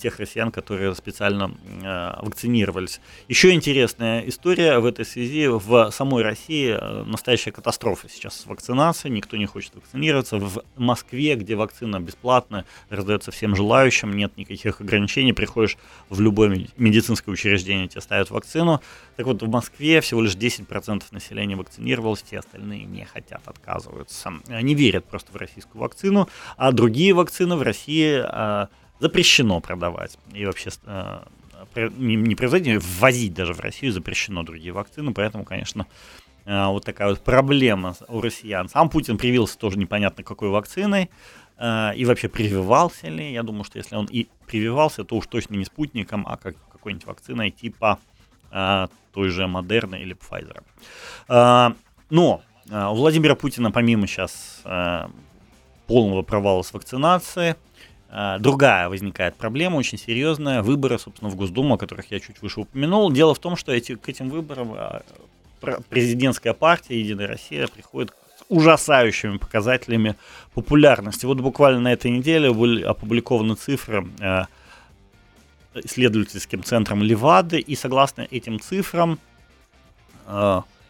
тех 0.00 0.18
россиян, 0.18 0.52
которые 0.52 0.94
специально 0.94 1.50
э, 1.82 2.24
вакцинировались. 2.24 3.00
Еще 3.28 3.52
интересная 3.52 4.20
история 4.28 4.78
в 4.78 4.86
этой 4.86 5.04
связи. 5.04 5.48
В 5.48 5.90
самой 5.90 6.22
России 6.22 6.76
э, 6.78 7.02
настоящая 7.04 7.50
катастрофа 7.50 8.08
сейчас 8.08 8.40
с 8.40 8.46
вакцинацией. 8.46 9.12
Никто 9.14 9.36
не 9.36 9.46
хочет 9.46 9.74
вакцинироваться. 9.74 10.38
В 10.38 10.62
Москве, 10.76 11.34
где 11.34 11.56
вакцина 11.56 11.98
бесплатная, 11.98 12.64
раздается 12.90 13.32
всем 13.32 13.56
желающим, 13.56 14.12
нет 14.12 14.36
никаких 14.36 14.80
ограничений. 14.80 15.32
Приходишь 15.32 15.76
в 16.10 16.20
любое 16.20 16.68
медицинское 16.76 17.30
учреждение, 17.32 17.88
тебе 17.88 18.00
ставят 18.00 18.30
вакцину. 18.30 18.80
Так 19.16 19.26
вот, 19.26 19.42
в 19.42 19.48
Москве 19.48 20.00
всего 20.00 20.22
лишь 20.22 20.36
10% 20.36 21.02
населения 21.10 21.56
вакцинировалось, 21.56 22.22
все 22.22 22.38
остальные 22.38 22.84
не 22.84 23.04
хотят, 23.04 23.42
отказываются. 23.46 24.32
Не 24.48 24.74
верят 24.74 25.06
просто 25.06 25.32
в 25.32 25.36
российскую 25.36 25.82
вакцину. 25.82 26.28
А 26.56 26.70
другие 26.72 27.14
вакцины 27.14 27.56
в 27.56 27.62
России 27.62 28.22
запрещено 28.98 29.60
продавать. 29.60 30.18
И 30.32 30.44
вообще 30.44 30.70
э, 30.84 31.20
не, 31.96 32.34
производить, 32.34 32.82
ввозить 32.82 33.34
даже 33.34 33.54
в 33.54 33.60
Россию 33.60 33.92
запрещено 33.92 34.42
другие 34.42 34.72
вакцины, 34.72 35.12
поэтому, 35.12 35.44
конечно, 35.44 35.86
э, 36.44 36.66
вот 36.66 36.84
такая 36.84 37.08
вот 37.08 37.20
проблема 37.20 37.94
у 38.08 38.20
россиян. 38.20 38.68
Сам 38.68 38.88
Путин 38.88 39.18
привился 39.18 39.58
тоже 39.58 39.78
непонятно 39.78 40.24
какой 40.24 40.48
вакциной, 40.48 41.10
э, 41.58 41.94
и 41.96 42.04
вообще 42.04 42.28
прививался 42.28 43.08
ли. 43.08 43.32
Я 43.32 43.42
думаю, 43.42 43.64
что 43.64 43.78
если 43.78 43.96
он 43.96 44.06
и 44.06 44.28
прививался, 44.46 45.04
то 45.04 45.16
уж 45.16 45.26
точно 45.26 45.54
не 45.54 45.64
спутником, 45.64 46.26
а 46.26 46.36
как 46.36 46.56
какой-нибудь 46.72 47.06
вакциной 47.06 47.50
типа 47.50 47.98
той 49.12 49.28
же 49.28 49.48
Модерны 49.48 49.96
или 49.96 50.16
Pfizer. 50.16 50.62
Но 52.08 52.42
у 52.70 52.94
Владимира 52.94 53.34
Путина, 53.34 53.72
помимо 53.72 54.06
сейчас 54.06 54.62
полного 55.86 56.22
провала 56.22 56.62
с 56.62 56.72
вакцинацией, 56.72 57.50
а, 57.50 57.56
другая 58.38 58.88
возникает 58.88 59.36
проблема, 59.36 59.76
очень 59.76 59.98
серьезная, 59.98 60.62
выборы, 60.62 60.98
собственно, 60.98 61.30
в 61.30 61.36
Госдуму, 61.36 61.74
о 61.74 61.78
которых 61.78 62.10
я 62.10 62.20
чуть 62.20 62.40
выше 62.40 62.60
упомянул. 62.60 63.10
Дело 63.10 63.34
в 63.34 63.38
том, 63.38 63.56
что 63.56 63.72
эти, 63.72 63.94
к 63.94 64.08
этим 64.08 64.30
выборам 64.30 64.72
а, 64.74 65.02
президентская 65.88 66.52
партия 66.52 67.00
«Единая 67.00 67.26
Россия» 67.26 67.66
приходит 67.66 68.12
с 68.38 68.44
ужасающими 68.48 69.38
показателями 69.38 70.14
популярности. 70.54 71.26
Вот 71.26 71.40
буквально 71.40 71.80
на 71.80 71.92
этой 71.92 72.10
неделе 72.10 72.52
были 72.52 72.82
опубликованы 72.82 73.54
цифры 73.56 74.06
а, 74.20 74.46
исследовательским 75.74 76.62
центром 76.62 77.02
Левады, 77.02 77.58
и 77.58 77.74
согласно 77.74 78.26
этим 78.30 78.60
цифрам 78.60 79.18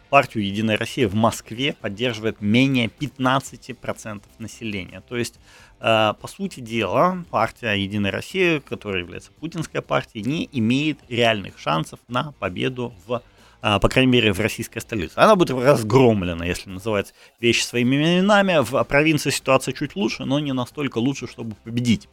партию 0.09 0.45
«Единая 0.45 0.77
Россия» 0.77 1.07
в 1.07 1.15
Москве 1.15 1.73
поддерживает 1.73 2.41
менее 2.41 2.89
15% 2.99 4.21
населения. 4.39 5.01
То 5.07 5.17
есть 5.17 5.39
по 5.79 6.27
сути 6.27 6.59
дела, 6.59 7.23
партия 7.29 7.73
«Единая 7.73 8.11
Россия», 8.11 8.59
которая 8.59 9.03
является 9.03 9.31
путинской 9.31 9.81
партией, 9.81 10.23
не 10.25 10.49
имеет 10.51 10.99
реальных 11.09 11.59
шансов 11.59 11.99
на 12.07 12.33
победу 12.39 12.93
в 13.05 13.21
э, 13.61 13.79
по 13.79 13.89
крайней 13.89 14.11
мере, 14.11 14.33
в 14.33 14.39
российской 14.39 14.79
столице. 14.79 15.13
Она 15.17 15.35
будет 15.35 15.51
разгромлена, 15.51 16.43
если 16.45 16.69
называть 16.69 17.13
вещи 17.39 17.63
своими 17.63 17.95
именами. 17.95 18.63
В 18.63 18.83
провинции 18.85 19.29
ситуация 19.29 19.73
чуть 19.73 19.95
лучше, 19.95 20.25
но 20.25 20.39
не 20.39 20.53
настолько 20.53 20.97
лучше, 20.97 21.27
чтобы 21.27 21.55
победить. 21.63 22.07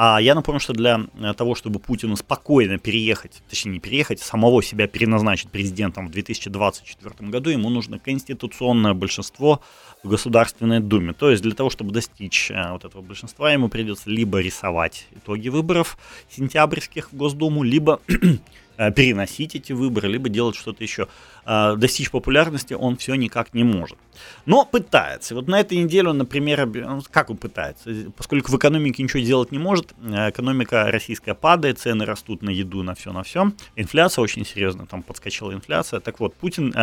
А 0.00 0.20
я 0.20 0.36
напомню, 0.36 0.60
что 0.60 0.74
для 0.74 1.00
э, 1.18 1.34
того, 1.34 1.56
чтобы 1.56 1.80
Путину 1.80 2.14
спокойно 2.14 2.78
переехать, 2.78 3.42
точнее 3.50 3.72
не 3.72 3.80
переехать, 3.80 4.20
самого 4.20 4.62
себя 4.62 4.86
переназначить 4.86 5.50
президентом 5.50 6.06
в 6.06 6.12
2024 6.12 7.28
году, 7.28 7.50
ему 7.50 7.68
нужно 7.68 7.98
конституционное 7.98 8.94
большинство 8.94 9.60
в 10.04 10.08
Государственной 10.08 10.78
Думе. 10.78 11.14
То 11.14 11.32
есть 11.32 11.42
для 11.42 11.52
того, 11.52 11.68
чтобы 11.68 11.90
достичь 11.90 12.48
э, 12.52 12.70
вот 12.70 12.84
этого 12.84 13.02
большинства, 13.02 13.50
ему 13.50 13.68
придется 13.68 14.08
либо 14.08 14.38
рисовать 14.38 15.08
итоги 15.16 15.48
выборов 15.48 15.98
сентябрьских 16.30 17.10
в 17.10 17.16
Госдуму, 17.16 17.64
либо 17.64 18.00
переносить 18.94 19.56
эти 19.56 19.72
выборы, 19.72 20.08
либо 20.08 20.28
делать 20.28 20.56
что-то 20.56 20.82
еще. 20.82 21.08
Э, 21.44 21.74
достичь 21.76 22.10
популярности 22.10 22.74
он 22.74 22.96
все 22.96 23.14
никак 23.16 23.52
не 23.54 23.64
может. 23.64 23.98
Но 24.46 24.64
пытается. 24.64 25.34
Вот 25.34 25.48
на 25.48 25.60
этой 25.60 25.78
неделе 25.78 26.12
например, 26.12 26.68
как 27.10 27.30
он 27.30 27.36
пытается? 27.36 27.90
Поскольку 28.16 28.52
в 28.52 28.56
экономике 28.56 29.02
ничего 29.02 29.22
делать 29.22 29.52
не 29.52 29.58
может, 29.58 29.92
э, 30.00 30.30
экономика 30.30 30.90
российская 30.90 31.34
падает, 31.34 31.80
цены 31.80 32.04
растут 32.04 32.42
на 32.42 32.50
еду, 32.50 32.82
на 32.82 32.94
все, 32.94 33.12
на 33.12 33.22
все. 33.22 33.52
Инфляция 33.76 34.22
очень 34.22 34.46
серьезно, 34.46 34.86
там 34.86 35.02
подскочила 35.02 35.52
инфляция. 35.52 36.00
Так 36.00 36.20
вот, 36.20 36.34
Путин 36.34 36.74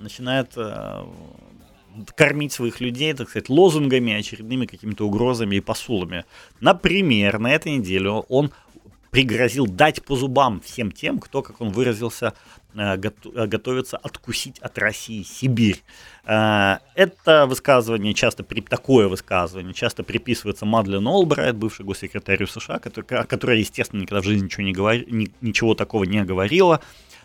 начинает 0.00 0.54
кормить 2.14 2.52
своих 2.52 2.80
людей, 2.80 3.12
так 3.14 3.28
сказать, 3.28 3.48
лозунгами, 3.48 4.12
очередными 4.12 4.66
какими-то 4.66 5.06
угрозами 5.06 5.56
и 5.56 5.60
посулами. 5.60 6.24
Например, 6.60 7.38
на 7.38 7.52
этой 7.52 7.76
неделе 7.76 8.10
он 8.10 8.50
пригрозил 9.12 9.66
дать 9.66 10.02
по 10.02 10.16
зубам 10.16 10.62
всем 10.62 10.90
тем, 10.90 11.18
кто, 11.18 11.42
как 11.42 11.60
он 11.60 11.68
выразился, 11.68 12.32
э, 12.74 12.96
э, 12.96 13.46
готовится 13.46 13.98
откусить 13.98 14.58
от 14.60 14.78
России 14.78 15.22
Сибирь. 15.22 15.82
Э, 16.24 16.78
это 16.94 17.44
высказывание 17.46 18.14
часто, 18.14 18.42
такое 18.42 19.08
высказывание 19.08 19.74
часто 19.74 20.02
приписывается 20.02 20.64
Мадлен 20.64 21.06
Олбрайт, 21.06 21.54
бывший 21.54 21.84
госсекретарю 21.84 22.46
США, 22.46 22.78
которая, 22.78 23.58
естественно, 23.58 24.00
никогда 24.00 24.22
в 24.22 24.24
жизни 24.24 24.46
ничего, 24.46 24.62
не 24.62 24.72
говор... 24.72 24.96
ничего 25.42 25.74
такого 25.74 26.04
не 26.04 26.24
говорила. 26.24 26.80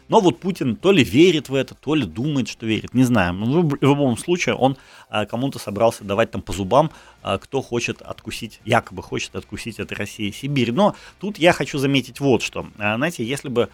Но 0.09 0.19
вот 0.19 0.39
Путин 0.39 0.75
то 0.75 0.91
ли 0.91 1.03
верит 1.03 1.49
в 1.49 1.55
это, 1.55 1.75
то 1.75 1.95
ли 1.95 2.05
думает, 2.05 2.47
что 2.47 2.65
верит, 2.65 2.93
не 2.93 3.03
знаю. 3.03 3.33
Но 3.33 3.61
в 3.61 3.77
любом 3.81 4.17
случае 4.17 4.55
он 4.55 4.77
а, 5.09 5.25
кому-то 5.25 5.59
собрался 5.59 6.03
давать 6.03 6.31
там 6.31 6.41
по 6.41 6.53
зубам, 6.53 6.91
а, 7.21 7.37
кто 7.37 7.61
хочет 7.61 8.01
откусить, 8.01 8.59
якобы 8.65 9.03
хочет 9.03 9.35
откусить 9.35 9.79
от 9.79 9.91
России 9.91 10.31
Сибирь. 10.31 10.71
Но 10.71 10.95
тут 11.19 11.37
я 11.37 11.53
хочу 11.53 11.77
заметить 11.77 12.19
вот 12.19 12.41
что. 12.41 12.67
А, 12.77 12.95
знаете, 12.97 13.25
если 13.25 13.49
бы 13.49 13.69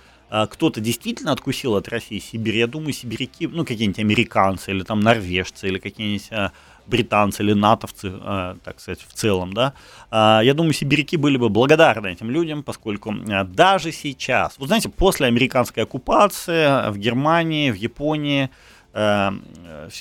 кто-то 0.50 0.82
действительно 0.82 1.32
откусил 1.32 1.76
от 1.76 1.88
России 1.89 2.17
Сибирь, 2.17 2.58
я 2.58 2.65
думаю, 2.65 2.91
сибиряки, 2.91 3.46
ну, 3.46 3.63
какие-нибудь 3.65 4.00
американцы 4.00 4.72
или 4.72 4.82
там 4.82 5.00
норвежцы 5.00 5.67
или 5.67 5.78
какие-нибудь 5.78 6.52
британцы 6.86 7.43
или 7.43 7.54
натовцы, 7.54 8.12
э, 8.13 8.56
так 8.63 8.80
сказать, 8.80 9.02
в 9.08 9.13
целом, 9.13 9.54
да, 9.54 9.74
э, 10.12 10.41
я 10.43 10.54
думаю, 10.54 10.74
сибиряки 10.74 11.17
были 11.17 11.38
бы 11.38 11.50
благодарны 11.50 12.08
этим 12.08 12.30
людям, 12.30 12.63
поскольку 12.63 13.13
э, 13.13 13.43
даже 13.43 13.91
сейчас, 13.91 14.58
вот 14.58 14.67
знаете, 14.67 14.89
после 14.89 15.28
американской 15.28 15.84
оккупации 15.84 16.89
в 16.91 16.98
Германии, 16.98 17.72
в 17.72 17.76
Японии 17.76 18.50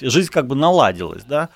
жизнь 0.03 0.31
как 0.31 0.47
бы 0.47 0.55
наладилась, 0.55 1.25
да, 1.25 1.49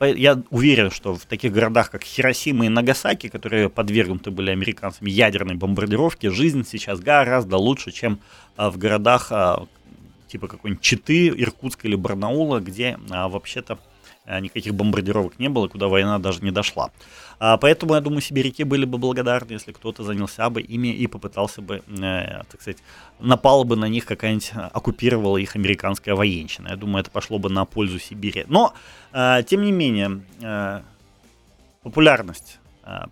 я 0.00 0.42
уверен, 0.50 0.90
что 0.90 1.14
в 1.14 1.24
таких 1.24 1.52
городах, 1.52 1.92
как 1.92 2.02
Хиросима 2.02 2.66
и 2.66 2.68
Нагасаки, 2.68 3.28
которые 3.28 3.68
подвергнуты 3.68 4.32
были 4.32 4.50
американцами 4.50 5.10
ядерной 5.10 5.54
бомбардировке, 5.54 6.30
жизнь 6.32 6.66
сейчас 6.66 6.98
гораздо 6.98 7.56
лучше, 7.56 7.92
чем 7.92 8.18
в 8.56 8.76
городах 8.78 9.30
типа 10.26 10.48
какой-нибудь 10.48 10.82
Читы, 10.82 11.28
Иркутска 11.28 11.86
или 11.86 11.94
Барнаула, 11.94 12.58
где 12.58 12.98
вообще-то 13.08 13.78
Э, 13.78 13.89
никаких 14.26 14.74
бомбардировок 14.74 15.38
не 15.38 15.48
было, 15.48 15.68
куда 15.68 15.88
война 15.88 16.18
даже 16.18 16.42
не 16.42 16.50
дошла. 16.50 16.90
А, 17.38 17.56
поэтому, 17.56 17.94
я 17.94 18.00
думаю, 18.00 18.20
сибиряки 18.20 18.64
были 18.64 18.84
бы 18.84 18.98
благодарны, 18.98 19.52
если 19.52 19.72
кто-то 19.72 20.02
занялся 20.04 20.50
бы 20.50 20.60
ими 20.60 20.88
и 20.88 21.06
попытался 21.06 21.62
бы, 21.62 21.82
э, 21.88 22.42
так 22.50 22.60
сказать, 22.60 22.82
напала 23.18 23.64
бы 23.64 23.76
на 23.76 23.88
них 23.88 24.04
какая-нибудь, 24.04 24.52
э, 24.54 24.60
оккупировала 24.72 25.38
их 25.38 25.56
американская 25.56 26.14
военщина. 26.14 26.68
Я 26.68 26.76
думаю, 26.76 27.00
это 27.00 27.10
пошло 27.10 27.38
бы 27.38 27.48
на 27.48 27.64
пользу 27.64 27.98
Сибири. 27.98 28.44
Но, 28.48 28.74
тем 29.46 29.62
не 29.62 29.72
менее, 29.72 30.22
популярность 31.82 32.60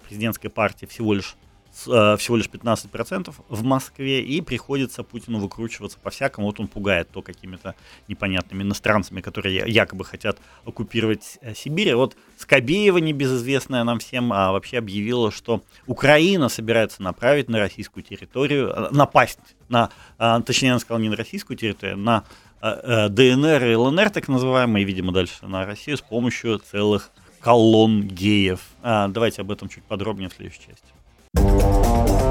президентской 0.07 0.49
партии 0.49 0.87
всего 0.87 1.15
лишь 1.15 1.35
э, 1.35 1.48
всего 1.83 2.37
лишь 2.37 2.49
15% 2.49 3.35
в 3.49 3.65
Москве, 3.65 4.23
и 4.23 4.41
приходится 4.41 5.03
Путину 5.03 5.39
выкручиваться 5.39 5.99
по-всякому. 5.99 6.47
Вот 6.47 6.61
он 6.61 6.69
пугает 6.69 7.09
то 7.11 7.23
какими-то 7.23 7.75
непонятными 8.09 8.63
иностранцами, 8.63 9.21
которые 9.21 9.65
якобы 9.67 10.05
хотят 10.05 10.39
оккупировать 10.65 11.39
э, 11.41 11.55
Сибирь. 11.55 11.95
Вот 11.95 12.17
Скобеева, 12.37 12.99
небезызвестная 12.99 13.85
нам 13.85 13.99
всем, 13.99 14.33
а 14.33 14.53
вообще 14.53 14.79
объявила, 14.79 15.31
что 15.31 15.63
Украина 15.87 16.49
собирается 16.49 17.03
направить 17.03 17.49
на 17.49 17.59
российскую 17.59 18.03
территорию, 18.03 18.69
э, 18.69 18.89
напасть 18.91 19.39
на, 19.69 19.91
э, 20.19 20.41
точнее, 20.45 20.71
она 20.71 20.81
сказала 20.81 21.03
не 21.03 21.09
на 21.09 21.17
российскую 21.17 21.57
территорию, 21.57 21.99
на 21.99 22.25
ДНР 22.61 23.67
и 23.67 23.77
ЛНР, 23.77 24.11
так 24.11 24.27
называемые, 24.27 24.85
видимо, 24.85 25.13
дальше 25.13 25.47
на 25.47 25.65
Россию 25.65 25.97
с 25.97 26.01
помощью 26.01 26.59
целых 26.59 27.13
колонн 27.41 28.03
геев. 28.03 28.61
А, 28.83 29.07
давайте 29.07 29.43
об 29.43 29.53
этом 29.53 29.69
чуть 29.69 29.85
подробнее 29.85 30.29
в 30.29 30.33
следующей 30.33 30.63
части. 30.67 30.88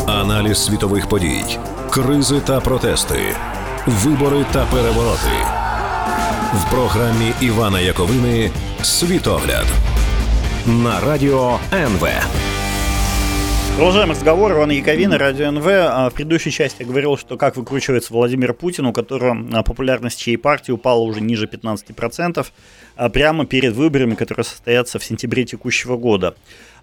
Аналіз 0.07 0.65
світових 0.65 1.09
подій, 1.09 1.59
кризи 1.89 2.39
та 2.39 2.59
протести, 2.59 3.19
вибори 3.87 4.45
та 4.51 4.65
перевороти 4.65 5.37
в 6.53 6.71
програмі 6.71 7.33
Івана 7.41 7.79
Яковини 7.79 8.51
Світогляд 8.81 9.65
на 10.65 10.99
радіо 10.99 11.59
НВ. 11.73 12.07
Продолжаем 13.77 14.09
разговор. 14.09 14.53
Иван 14.53 14.71
Яковина, 14.71 15.19
Радио 15.19 15.51
НВ. 15.51 15.67
А, 15.67 16.09
в 16.09 16.13
предыдущей 16.15 16.49
части 16.49 16.77
я 16.79 16.87
говорил, 16.87 17.15
что 17.15 17.37
как 17.37 17.57
выкручивается 17.57 18.11
Владимир 18.11 18.55
Путин, 18.55 18.87
у 18.87 18.91
которого 18.91 19.37
а, 19.53 19.61
популярность 19.61 20.19
чьей 20.19 20.35
партии 20.35 20.71
упала 20.71 21.01
уже 21.01 21.21
ниже 21.21 21.45
15%, 21.45 22.47
а, 22.95 23.09
прямо 23.09 23.45
перед 23.45 23.75
выборами, 23.75 24.15
которые 24.15 24.45
состоятся 24.45 24.97
в 24.97 25.03
сентябре 25.03 25.45
текущего 25.45 25.95
года. 25.95 26.35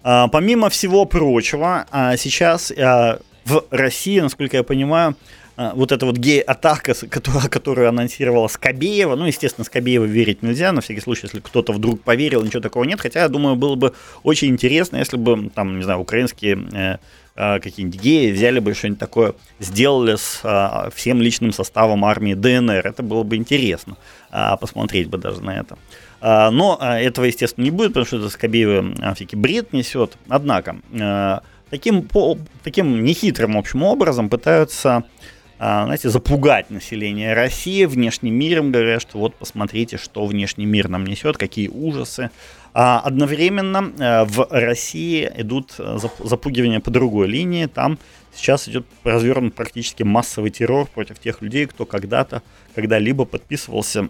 Помимо 0.03 0.69
всего 0.69 1.03
прочего, 1.03 1.85
сейчас 2.17 2.71
в 2.71 3.65
России, 3.71 4.21
насколько 4.21 4.55
я 4.55 4.63
понимаю, 4.63 5.17
вот 5.57 5.91
эта 5.91 6.05
вот 6.05 6.17
гей-атака, 6.17 6.93
которую, 7.09 7.43
которую 7.49 7.89
анонсировала 7.89 8.47
Скобеева, 8.47 9.15
ну, 9.15 9.25
естественно, 9.25 9.65
Скобеева 9.65 10.05
верить 10.05 10.43
нельзя, 10.43 10.71
на 10.71 10.81
всякий 10.81 11.01
случай, 11.01 11.21
если 11.23 11.39
кто-то 11.39 11.73
вдруг 11.73 12.01
поверил, 12.01 12.43
ничего 12.43 12.61
такого 12.61 12.83
нет, 12.83 12.99
хотя, 12.99 13.21
я 13.21 13.29
думаю, 13.29 13.55
было 13.55 13.75
бы 13.75 13.93
очень 14.23 14.49
интересно, 14.49 14.97
если 14.97 15.17
бы, 15.17 15.49
там, 15.53 15.77
не 15.77 15.83
знаю, 15.83 15.99
украинские 15.99 16.57
э, 16.73 16.97
э, 17.35 17.59
какие-нибудь 17.59 17.99
геи 17.99 18.31
взяли 18.31 18.59
бы 18.59 18.73
что-нибудь 18.73 18.99
такое, 18.99 19.33
сделали 19.59 20.15
с 20.17 20.41
э, 20.43 20.89
всем 20.93 21.21
личным 21.21 21.53
составом 21.53 22.03
армии 22.03 22.33
ДНР, 22.33 22.85
это 22.85 23.03
было 23.03 23.23
бы 23.23 23.37
интересно, 23.37 23.95
э, 24.31 24.57
посмотреть 24.59 25.07
бы 25.07 25.17
даже 25.17 25.41
на 25.41 25.57
это. 25.57 25.77
Э, 26.21 26.49
но 26.49 26.77
этого, 26.81 27.25
естественно, 27.25 27.63
не 27.63 27.71
будет, 27.71 27.89
потому 27.89 28.05
что 28.05 28.17
это 28.17 28.29
Скобеева 28.29 29.13
всякий 29.15 29.37
бред 29.37 29.73
несет. 29.73 30.17
Однако, 30.27 30.77
э, 30.91 31.39
таким, 31.69 32.03
по, 32.03 32.37
таким 32.63 33.03
нехитрым, 33.03 33.53
в 33.53 33.57
общем, 33.57 33.83
образом 33.83 34.29
пытаются 34.29 34.89
а, 34.89 35.03
знаете, 35.57 36.09
запугать 36.09 36.69
население 36.69 37.33
России 37.33 37.85
внешним 37.85 38.35
миром, 38.35 38.71
говоря, 38.71 38.99
что 38.99 39.17
вот 39.19 39.35
посмотрите, 39.35 39.97
что 39.97 40.25
внешний 40.25 40.65
мир 40.65 40.89
нам 40.89 41.05
несет, 41.05 41.37
какие 41.37 41.69
ужасы. 41.69 42.29
А 42.73 42.99
одновременно 42.99 43.93
э, 43.97 44.25
в 44.25 44.47
России 44.49 45.31
идут 45.37 45.75
запугивания 46.19 46.81
по 46.81 46.91
другой 46.91 47.27
линии. 47.27 47.67
Там 47.67 47.97
сейчас 48.33 48.67
идет 48.67 48.85
развернут 49.03 49.55
практически 49.55 50.03
массовый 50.03 50.51
террор 50.51 50.87
против 50.87 51.19
тех 51.19 51.41
людей, 51.41 51.67
кто 51.67 51.85
когда-то, 51.85 52.41
когда-либо 52.75 53.23
подписывался 53.23 54.09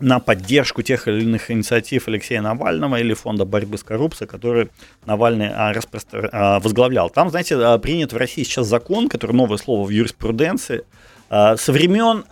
на 0.00 0.18
поддержку 0.18 0.82
тех 0.82 1.06
или 1.08 1.22
иных 1.22 1.50
инициатив 1.50 2.08
Алексея 2.08 2.40
Навального 2.40 2.96
или 2.96 3.14
фонда 3.14 3.44
борьбы 3.44 3.78
с 3.78 3.82
коррупцией, 3.82 4.28
который 4.28 4.70
Навальный 5.06 5.48
а, 5.48 5.72
распростр... 5.72 6.28
а, 6.32 6.60
возглавлял. 6.60 7.10
Там, 7.10 7.30
знаете, 7.30 7.56
а, 7.56 7.78
принят 7.78 8.12
в 8.12 8.16
России 8.16 8.42
сейчас 8.42 8.66
закон, 8.66 9.08
который 9.08 9.32
новое 9.32 9.58
слово 9.58 9.86
в 9.86 9.90
юриспруденции, 9.90 10.84
со 11.28 11.72
времен 11.72 12.24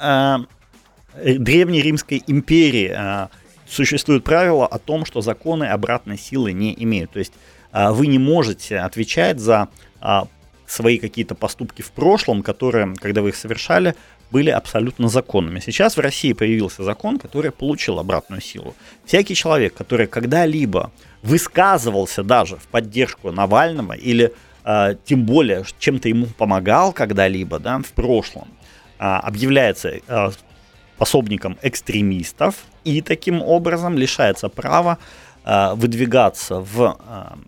Древней 1.23 1.83
Римской 1.83 2.23
империи 2.27 3.29
существует 3.69 4.25
правило 4.25 4.67
о 4.67 4.79
том, 4.79 5.05
что 5.05 5.21
законы 5.21 5.65
обратной 5.65 6.19
силы 6.19 6.53
не 6.53 6.75
имеют. 6.83 7.13
То 7.13 7.21
есть 7.21 7.33
вы 7.73 8.09
не 8.09 8.19
можете 8.19 8.79
отвечать 8.79 9.39
за 9.39 9.69
свои 10.69 10.99
какие-то 10.99 11.35
поступки 11.35 11.83
в 11.83 11.91
прошлом, 11.91 12.43
которые, 12.43 12.95
когда 13.01 13.23
вы 13.23 13.31
их 13.31 13.37
совершали, 13.37 13.95
были 14.31 14.51
абсолютно 14.51 15.09
законными. 15.09 15.61
Сейчас 15.61 15.97
в 15.97 16.01
России 16.01 16.35
появился 16.35 16.85
закон, 16.85 17.19
который 17.19 17.51
получил 17.51 17.99
обратную 17.99 18.43
силу. 18.43 18.75
Всякий 19.07 19.35
человек, 19.35 19.75
который 19.75 20.07
когда-либо 20.07 20.93
высказывался 21.23 22.23
даже 22.23 22.57
в 22.57 22.67
поддержку 22.69 23.33
Навального 23.33 23.95
или 23.95 24.33
э, 24.65 24.97
тем 25.05 25.25
более 25.25 25.65
чем-то 25.79 26.09
ему 26.09 26.27
помогал 26.27 26.93
когда-либо 26.93 27.59
да, 27.59 27.79
в 27.79 27.93
прошлом, 27.93 28.49
э, 28.99 29.05
объявляется 29.05 30.01
э, 30.07 30.31
пособником 30.99 31.57
экстремистов 31.63 32.57
и 32.85 33.01
таким 33.01 33.41
образом 33.41 33.97
лишается 33.97 34.49
права 34.49 34.99
выдвигаться 35.45 36.61
в 36.61 36.99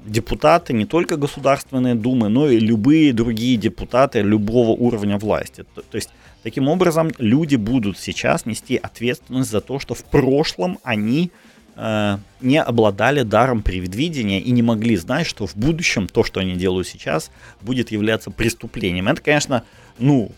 депутаты 0.06 0.72
не 0.72 0.86
только 0.86 1.16
Государственной 1.16 1.94
Думы, 1.94 2.28
но 2.28 2.48
и 2.48 2.58
любые 2.58 3.12
другие 3.12 3.56
депутаты 3.58 4.22
любого 4.22 4.70
уровня 4.70 5.18
власти. 5.18 5.64
То, 5.74 5.82
то 5.82 5.96
есть 5.96 6.10
Таким 6.42 6.68
образом, 6.68 7.10
люди 7.18 7.56
будут 7.56 7.98
сейчас 7.98 8.46
нести 8.46 8.76
ответственность 8.76 9.50
за 9.50 9.60
то, 9.60 9.78
что 9.78 9.94
в 9.94 10.04
прошлом 10.04 10.78
они 10.82 11.30
э, 11.76 12.16
не 12.40 12.62
обладали 12.62 13.22
даром 13.22 13.62
предвидения 13.62 14.40
и 14.40 14.50
не 14.50 14.62
могли 14.62 14.96
знать, 14.96 15.26
что 15.26 15.46
в 15.46 15.54
будущем 15.54 16.08
то, 16.08 16.24
что 16.24 16.40
они 16.40 16.54
делают 16.54 16.88
сейчас, 16.88 17.30
будет 17.60 17.90
являться 17.90 18.30
преступлением. 18.30 19.08
Это, 19.08 19.20
конечно, 19.20 19.64
ну, 19.98 20.32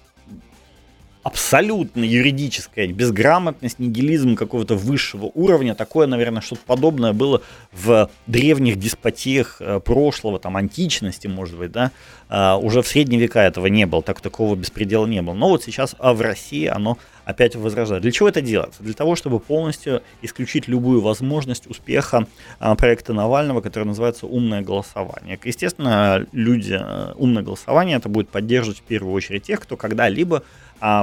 абсолютно 1.22 2.02
юридическая 2.02 2.88
безграмотность, 2.88 3.78
нигилизм 3.78 4.34
какого-то 4.34 4.74
высшего 4.74 5.30
уровня. 5.34 5.74
Такое, 5.74 6.06
наверное, 6.06 6.42
что-то 6.42 6.62
подобное 6.66 7.12
было 7.12 7.42
в 7.72 8.10
древних 8.26 8.78
деспотиях 8.78 9.56
э, 9.60 9.80
прошлого, 9.80 10.38
там, 10.38 10.56
античности, 10.56 11.28
может 11.28 11.56
быть, 11.56 11.72
да. 11.72 11.92
А, 12.34 12.56
уже 12.56 12.80
в 12.80 12.88
средние 12.88 13.20
века 13.20 13.42
этого 13.42 13.66
не 13.66 13.84
было, 13.84 14.02
так 14.02 14.20
такого 14.20 14.56
беспредела 14.56 15.06
не 15.06 15.20
было. 15.20 15.34
Но 15.34 15.50
вот 15.50 15.62
сейчас 15.62 15.94
а 15.98 16.14
в 16.14 16.22
России 16.22 16.66
оно 16.66 16.96
опять 17.24 17.54
возрождает. 17.54 18.02
Для 18.02 18.10
чего 18.10 18.28
это 18.28 18.40
делается? 18.40 18.82
Для 18.82 18.94
того, 18.94 19.16
чтобы 19.16 19.38
полностью 19.38 20.02
исключить 20.22 20.66
любую 20.66 21.02
возможность 21.02 21.66
успеха 21.66 22.26
а, 22.58 22.74
проекта 22.74 23.12
Навального, 23.12 23.60
который 23.60 23.84
называется 23.84 24.26
«Умное 24.26 24.62
голосование». 24.62 25.38
Естественно, 25.44 26.26
люди, 26.32 26.78
э, 26.80 27.12
умное 27.16 27.42
голосование 27.42 27.98
это 27.98 28.08
будет 28.08 28.30
поддерживать 28.30 28.78
в 28.78 28.82
первую 28.82 29.12
очередь 29.14 29.42
тех, 29.44 29.60
кто 29.60 29.76
когда-либо 29.76 30.42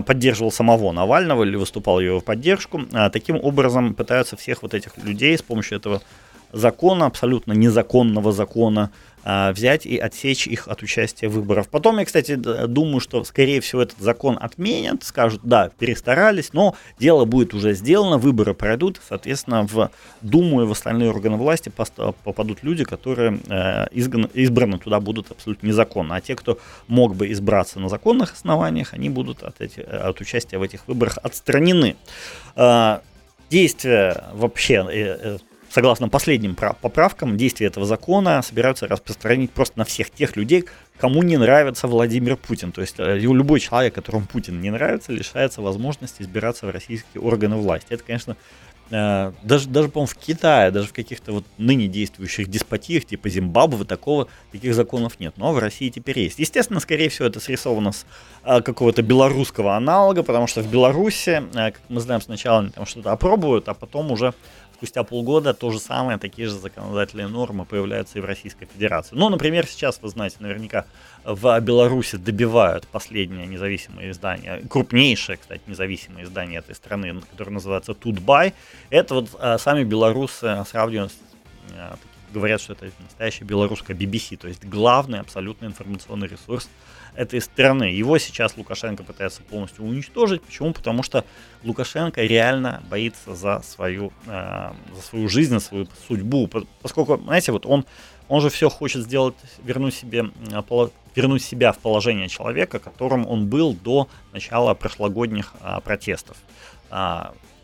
поддерживал 0.01 0.51
самого 0.51 0.91
Навального 0.91 1.43
или 1.43 1.55
выступал 1.55 2.01
его 2.01 2.19
в 2.19 2.25
поддержку. 2.25 2.81
А, 2.91 3.09
таким 3.09 3.37
образом 3.37 3.93
пытаются 3.93 4.35
всех 4.35 4.61
вот 4.61 4.73
этих 4.73 4.97
людей 4.97 5.37
с 5.37 5.41
помощью 5.41 5.77
этого 5.77 6.01
закона, 6.51 7.05
абсолютно 7.05 7.53
незаконного 7.53 8.31
закона, 8.31 8.91
а, 9.23 9.51
взять 9.51 9.85
и 9.85 9.97
отсечь 9.97 10.47
их 10.47 10.67
от 10.67 10.81
участия 10.81 11.27
в 11.27 11.33
выборах. 11.33 11.67
Потом 11.67 11.99
я, 11.99 12.05
кстати, 12.05 12.35
думаю, 12.35 12.99
что, 12.99 13.23
скорее 13.25 13.59
всего, 13.59 13.81
этот 13.81 13.99
закон 13.99 14.37
отменят, 14.39 15.03
скажут, 15.03 15.41
да, 15.43 15.71
перестарались, 15.77 16.53
но 16.53 16.75
дело 16.99 17.25
будет 17.25 17.53
уже 17.53 17.73
сделано, 17.73 18.17
выборы 18.17 18.53
пройдут, 18.53 18.99
соответственно, 19.07 19.67
в 19.67 19.91
Думу 20.21 20.61
и 20.61 20.65
в 20.65 20.71
остальные 20.71 21.09
органы 21.09 21.35
власти 21.37 21.69
попадут 21.69 22.63
люди, 22.63 22.85
которые 22.85 23.39
э, 23.47 23.87
избраны 23.93 24.79
туда 24.79 24.99
будут 24.99 25.31
абсолютно 25.31 25.67
незаконно. 25.67 26.15
А 26.15 26.21
те, 26.21 26.35
кто 26.35 26.57
мог 26.87 27.15
бы 27.15 27.31
избраться 27.31 27.79
на 27.79 27.89
законных 27.89 28.33
основаниях, 28.33 28.93
они 28.93 29.09
будут 29.09 29.43
от, 29.43 29.59
эти, 29.59 29.81
от 29.81 30.19
участия 30.21 30.57
в 30.57 30.63
этих 30.63 30.87
выборах 30.87 31.17
отстранены. 31.21 31.97
А, 32.55 33.01
действия 33.49 34.23
вообще 34.33 34.85
э, 34.89 35.35
э, 35.35 35.37
согласно 35.69 36.09
последним 36.09 36.55
поправкам, 36.55 37.37
действия 37.37 37.67
этого 37.67 37.85
закона 37.85 38.41
собираются 38.41 38.87
распространить 38.87 39.51
просто 39.51 39.77
на 39.79 39.85
всех 39.85 40.09
тех 40.09 40.35
людей, 40.35 40.65
кому 40.97 41.23
не 41.23 41.37
нравится 41.37 41.87
Владимир 41.87 42.35
Путин. 42.35 42.71
То 42.71 42.81
есть 42.81 42.95
э, 42.97 43.17
любой 43.19 43.59
человек, 43.59 43.93
которому 43.93 44.25
Путин 44.25 44.59
не 44.61 44.71
нравится, 44.71 45.11
лишается 45.11 45.61
возможности 45.61 46.21
избираться 46.21 46.65
в 46.65 46.71
российские 46.71 47.21
органы 47.21 47.55
власти. 47.55 47.93
Это, 47.93 48.03
конечно, 48.03 48.35
э, 48.89 49.31
даже, 49.43 49.69
даже 49.69 49.89
по-моему, 49.89 50.07
в 50.07 50.15
Китае, 50.15 50.71
даже 50.71 50.87
в 50.87 50.93
каких-то 50.93 51.31
вот 51.31 51.45
ныне 51.57 51.87
действующих 51.87 52.47
деспотиях, 52.47 53.05
типа 53.05 53.29
Зимбабве, 53.29 53.85
такого, 53.85 54.27
таких 54.51 54.73
законов 54.73 55.19
нет. 55.19 55.35
Но 55.37 55.53
в 55.53 55.59
России 55.59 55.89
теперь 55.89 56.19
есть. 56.19 56.39
Естественно, 56.39 56.79
скорее 56.79 57.09
всего, 57.09 57.27
это 57.27 57.39
срисовано 57.39 57.91
с 57.91 58.05
а, 58.43 58.61
какого-то 58.61 59.03
белорусского 59.03 59.77
аналога, 59.77 60.23
потому 60.23 60.47
что 60.47 60.61
в 60.61 60.71
Беларуси, 60.71 61.43
как 61.53 61.79
мы 61.89 62.01
знаем, 62.01 62.21
сначала 62.21 62.59
они 62.59 62.71
там 62.71 62.85
что-то 62.85 63.11
опробуют, 63.11 63.69
а 63.69 63.73
потом 63.75 64.11
уже 64.11 64.33
спустя 64.79 65.03
полгода 65.03 65.53
то 65.53 65.71
же 65.71 65.79
самое, 65.79 66.17
такие 66.17 66.47
же 66.47 66.57
законодательные 66.57 67.27
нормы 67.27 67.65
появляются 67.65 68.17
и 68.17 68.21
в 68.21 68.25
Российской 68.25 68.65
Федерации. 68.65 69.13
Ну, 69.13 69.27
например, 69.27 69.67
сейчас, 69.67 69.99
вы 70.01 70.07
знаете, 70.07 70.37
наверняка 70.39 70.85
в 71.25 71.59
Беларуси 71.59 72.15
добивают 72.15 72.87
последнее 72.87 73.45
независимое 73.45 74.11
издание, 74.11 74.63
крупнейшее, 74.69 75.35
кстати, 75.35 75.61
независимое 75.67 76.23
издание 76.23 76.59
этой 76.59 76.75
страны, 76.75 77.21
которое 77.29 77.51
называется 77.51 77.93
Тутбай. 77.93 78.53
Это 78.89 79.15
вот 79.15 79.35
а, 79.37 79.57
сами 79.57 79.83
белорусы 79.83 80.63
сравнивают 80.69 81.11
а, 81.73 81.97
говорят, 82.33 82.61
что 82.61 82.73
это 82.73 82.89
настоящая 82.99 83.43
белорусская 83.43 83.95
BBC, 83.95 84.37
то 84.37 84.47
есть 84.47 84.63
главный 84.63 85.19
абсолютно 85.19 85.65
информационный 85.65 86.27
ресурс 86.27 86.69
этой 87.19 87.41
страны. 87.41 87.83
Его 87.83 88.17
сейчас 88.17 88.55
Лукашенко 88.55 89.03
пытается 89.03 89.41
полностью 89.41 89.83
уничтожить. 89.83 90.41
Почему? 90.41 90.71
Потому 90.71 91.03
что 91.03 91.25
Лукашенко 91.63 92.21
реально 92.21 92.81
боится 92.89 93.35
за 93.35 93.61
свою, 93.61 94.13
э, 94.25 94.71
за 94.95 95.01
свою 95.01 95.27
жизнь, 95.27 95.53
за 95.53 95.59
свою 95.59 95.87
судьбу. 96.07 96.49
Поскольку, 96.81 97.17
знаете, 97.17 97.51
вот 97.51 97.65
он, 97.65 97.85
он 98.29 98.39
же 98.39 98.49
все 98.49 98.69
хочет 98.69 99.03
сделать, 99.03 99.35
вернуть 99.63 99.95
себе 99.95 100.31
вернуть 101.15 101.43
себя 101.43 101.73
в 101.73 101.79
положение 101.79 102.29
человека, 102.29 102.79
которым 102.79 103.27
он 103.27 103.47
был 103.47 103.73
до 103.73 104.07
начала 104.31 104.73
прошлогодних 104.73 105.53
а, 105.59 105.81
протестов. 105.81 106.37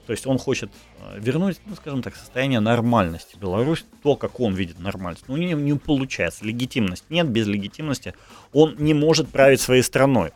То 0.05 0.11
есть 0.11 0.27
он 0.27 0.37
хочет 0.37 0.69
э, 0.99 1.19
вернуть, 1.19 1.59
ну, 1.65 1.75
скажем 1.75 2.01
так, 2.01 2.15
состояние 2.15 2.59
нормальности 2.59 3.37
Беларусь, 3.39 3.85
то, 4.03 4.15
как 4.15 4.39
он 4.39 4.53
видит 4.53 4.79
нормальность. 4.79 5.25
Ну, 5.27 5.37
не, 5.37 5.53
не 5.53 5.73
получается. 5.77 6.45
Легитимность 6.45 7.05
нет, 7.09 7.27
без 7.27 7.47
легитимности 7.47 8.13
он 8.53 8.75
не 8.77 8.93
может 8.93 9.29
править 9.29 9.61
своей 9.61 9.81
страной. 9.81 10.31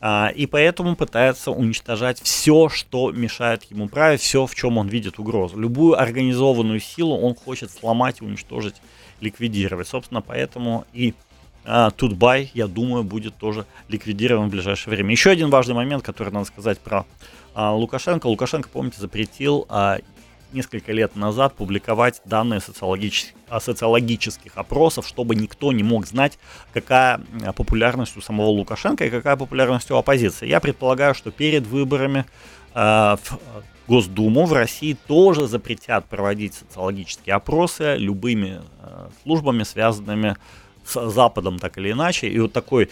А, 0.00 0.30
и 0.34 0.46
поэтому 0.46 0.96
пытается 0.96 1.50
уничтожать 1.50 2.20
все, 2.20 2.68
что 2.68 3.10
мешает 3.10 3.64
ему 3.64 3.88
править, 3.88 4.20
все, 4.20 4.44
в 4.46 4.54
чем 4.54 4.76
он 4.76 4.88
видит 4.88 5.18
угрозу. 5.18 5.58
Любую 5.58 5.98
организованную 5.98 6.80
силу 6.80 7.16
он 7.16 7.34
хочет 7.34 7.70
сломать, 7.70 8.20
уничтожить, 8.20 8.74
ликвидировать. 9.20 9.88
Собственно, 9.88 10.20
поэтому 10.20 10.84
и 10.92 11.14
Тутбай, 11.96 12.50
я 12.52 12.66
думаю, 12.66 13.04
будет 13.04 13.36
тоже 13.36 13.64
ликвидирован 13.88 14.48
в 14.48 14.50
ближайшее 14.50 14.94
время. 14.94 15.12
Еще 15.12 15.30
один 15.30 15.48
важный 15.50 15.74
момент, 15.74 16.04
который 16.04 16.32
надо 16.32 16.46
сказать 16.46 16.78
про 16.78 17.06
а, 17.54 17.74
Лукашенко. 17.74 18.26
Лукашенко, 18.26 18.68
помните, 18.68 19.00
запретил 19.00 19.64
а, 19.70 19.98
несколько 20.52 20.92
лет 20.92 21.16
назад 21.16 21.54
публиковать 21.54 22.20
данные 22.26 22.60
социологических, 22.60 23.34
социологических 23.60 24.56
опросов, 24.56 25.06
чтобы 25.06 25.34
никто 25.34 25.72
не 25.72 25.82
мог 25.82 26.06
знать, 26.06 26.38
какая 26.72 27.20
популярность 27.56 28.16
у 28.16 28.20
самого 28.20 28.48
Лукашенко 28.48 29.06
и 29.06 29.10
какая 29.10 29.36
популярность 29.36 29.90
у 29.90 29.96
оппозиции. 29.96 30.46
Я 30.46 30.60
предполагаю, 30.60 31.14
что 31.14 31.30
перед 31.30 31.66
выборами 31.66 32.24
в 32.72 33.18
Госдуму 33.88 34.46
в 34.46 34.52
России 34.52 34.96
тоже 35.06 35.46
запретят 35.46 36.06
проводить 36.06 36.54
социологические 36.54 37.34
опросы 37.34 37.96
любыми 37.96 38.62
службами, 39.22 39.64
связанными 39.64 40.30
с 40.32 40.38
с 40.86 41.10
Западом 41.10 41.58
так 41.58 41.78
или 41.78 41.92
иначе. 41.92 42.28
И 42.28 42.38
вот 42.38 42.52
такой 42.52 42.90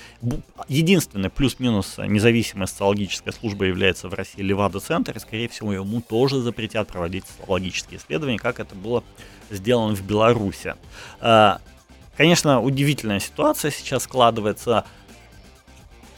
единственный 0.69 1.31
плюс-минус 1.31 1.99
независимая 1.99 2.67
социологическая 2.67 3.33
служба 3.33 3.67
является 3.67 4.09
в 4.09 4.15
России 4.15 4.43
Левада-центр, 4.43 5.17
и, 5.17 5.21
скорее 5.21 5.49
всего, 5.49 5.73
ему 5.73 6.01
тоже 6.01 6.41
запретят 6.41 6.89
проводить 6.89 7.25
социологические 7.27 7.99
исследования, 7.99 8.39
как 8.39 8.61
это 8.61 8.75
было 8.75 9.05
сделано 9.51 9.95
в 9.95 10.03
Беларуси. 10.03 10.75
А, 11.21 11.61
конечно, 12.17 12.61
удивительная 12.61 13.21
ситуация 13.21 13.71
сейчас 13.71 14.05
складывается. 14.05 14.85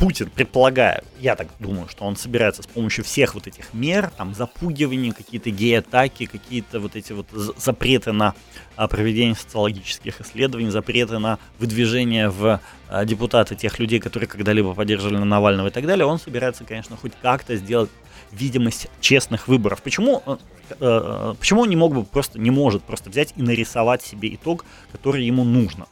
Путин, 0.05 0.29
предполагаю, 0.29 1.03
я 1.19 1.35
так 1.35 1.49
думаю, 1.59 1.89
что 1.89 2.05
он 2.05 2.15
собирается 2.15 2.63
с 2.63 2.67
помощью 2.67 3.07
всех 3.07 3.35
вот 3.35 3.47
этих 3.47 3.73
мер, 3.73 4.11
там, 4.19 4.35
запугивания, 4.35 5.15
какие-то 5.15 5.49
гей-атаки, 5.49 6.27
какие-то 6.27 6.79
вот 6.79 6.95
эти 6.95 7.15
вот 7.15 7.27
запреты 7.31 8.13
на 8.13 8.35
а, 8.77 8.87
проведение 8.87 9.35
социологических 9.35 10.21
исследований, 10.21 10.69
запреты 10.69 11.19
на 11.19 11.39
выдвижение 11.59 12.29
в 12.29 12.61
а, 12.91 13.05
депутаты 13.07 13.55
тех 13.55 13.79
людей, 13.79 13.99
которые 13.99 14.29
когда-либо 14.29 14.75
поддерживали 14.75 15.17
Навального 15.17 15.69
и 15.69 15.71
так 15.71 15.87
далее, 15.87 16.05
он 16.05 16.19
собирается, 16.19 16.65
конечно, 16.65 16.99
хоть 16.99 17.13
как-то 17.23 17.57
сделать 17.57 17.89
видимость 18.31 18.89
честных 19.01 19.49
выборов. 19.49 19.81
Почему, 19.81 20.23
э, 20.27 20.37
э, 20.81 21.35
почему 21.39 21.63
он 21.63 21.71
не 21.71 21.77
мог 21.77 21.95
бы 21.95 22.05
просто, 22.05 22.39
не 22.39 22.51
может 22.51 22.83
просто 22.83 23.09
взять 23.09 23.33
и 23.37 23.43
нарисовать 23.43 24.03
себе 24.03 24.35
итог, 24.35 24.67
который 24.93 25.25
ему 25.25 25.45
нужно? 25.45 25.87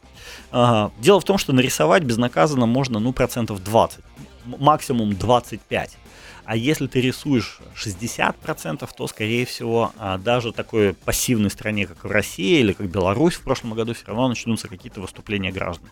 Дело 0.51 1.21
в 1.21 1.25
том, 1.25 1.39
что 1.39 1.53
нарисовать 1.53 2.03
безнаказанно 2.03 2.67
можно, 2.67 2.99
ну, 2.99 3.13
процентов 3.13 3.63
20, 3.63 4.01
максимум 4.45 5.15
25. 5.15 5.99
А 6.45 6.57
если 6.57 6.89
ты 6.89 7.01
рисуешь 7.01 7.61
60%, 7.75 8.89
то, 8.97 9.07
скорее 9.07 9.47
всего, 9.47 9.93
а, 9.97 10.19
даже 10.19 10.53
такой 10.53 10.95
пассивной 10.95 11.51
стране, 11.51 11.87
как 11.87 12.05
в 12.05 12.11
России 12.11 12.59
или 12.61 12.73
как 12.73 12.89
Беларусь 12.89 13.35
в 13.35 13.43
прошлом 13.43 13.75
году, 13.75 13.95
все 13.95 14.07
равно 14.07 14.29
начнутся 14.29 14.67
какие-то 14.67 15.01
выступления 15.01 15.53
граждан. 15.53 15.89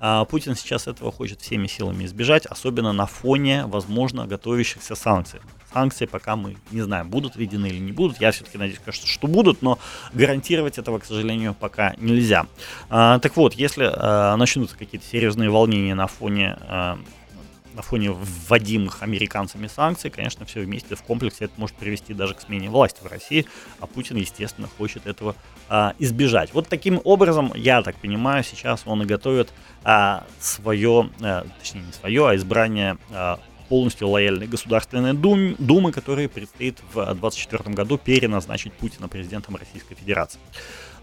А 0.00 0.24
Путин 0.24 0.56
сейчас 0.56 0.88
этого 0.88 1.12
хочет 1.12 1.40
всеми 1.40 1.68
силами 1.68 2.04
избежать, 2.04 2.46
особенно 2.46 2.92
на 2.92 3.06
фоне, 3.06 3.66
возможно, 3.66 4.26
готовящихся 4.26 4.96
санкций. 4.96 5.40
Санкции 5.72 6.06
пока 6.06 6.36
мы 6.36 6.56
не 6.70 6.82
знаем, 6.82 7.08
будут 7.08 7.36
введены 7.36 7.66
или 7.66 7.78
не 7.78 7.92
будут. 7.92 8.20
Я 8.20 8.32
все-таки 8.32 8.58
надеюсь, 8.58 8.80
конечно, 8.84 9.06
что 9.06 9.26
будут, 9.26 9.62
но 9.62 9.78
гарантировать 10.12 10.78
этого, 10.78 10.98
к 10.98 11.04
сожалению, 11.04 11.54
пока 11.54 11.94
нельзя. 11.98 12.46
А, 12.90 13.18
так 13.18 13.36
вот, 13.36 13.54
если 13.54 13.90
а, 13.92 14.36
начнутся 14.36 14.76
какие-то 14.76 15.06
серьезные 15.06 15.50
волнения 15.50 15.94
на 15.94 16.06
фоне 16.06 16.56
а, 16.60 16.98
на 17.74 17.82
фоне 17.82 18.10
вводимых 18.10 19.02
американцами 19.02 19.66
санкций, 19.66 20.10
конечно, 20.10 20.44
все 20.44 20.60
вместе 20.60 20.94
в 20.94 21.02
комплексе 21.02 21.46
это 21.46 21.54
может 21.56 21.76
привести 21.76 22.14
даже 22.14 22.34
к 22.34 22.40
смене 22.40 22.68
власти 22.68 23.00
в 23.02 23.06
России, 23.06 23.46
а 23.80 23.86
Путин, 23.86 24.16
естественно, 24.16 24.68
хочет 24.78 25.06
этого 25.06 25.34
а, 25.68 25.94
избежать. 25.98 26.52
Вот 26.52 26.68
таким 26.68 27.00
образом, 27.04 27.52
я 27.54 27.82
так 27.82 27.96
понимаю, 27.96 28.44
сейчас 28.44 28.82
он 28.86 29.02
и 29.02 29.06
готовит 29.06 29.52
а, 29.84 30.24
свое, 30.38 31.10
а, 31.20 31.46
точнее 31.58 31.82
не 31.82 31.92
свое, 31.92 32.28
а 32.28 32.36
избрание 32.36 32.98
а, 33.10 33.40
полностью 33.72 34.08
лояльной 34.08 34.48
Государственной 34.48 35.14
Дум, 35.14 35.54
Думы, 35.58 35.92
которая 35.92 36.28
предстоит 36.28 36.76
в 36.92 36.96
2024 36.96 37.74
году 37.74 37.96
переназначить 37.96 38.74
Путина 38.74 39.08
президентом 39.08 39.56
Российской 39.56 39.94
Федерации. 39.94 40.38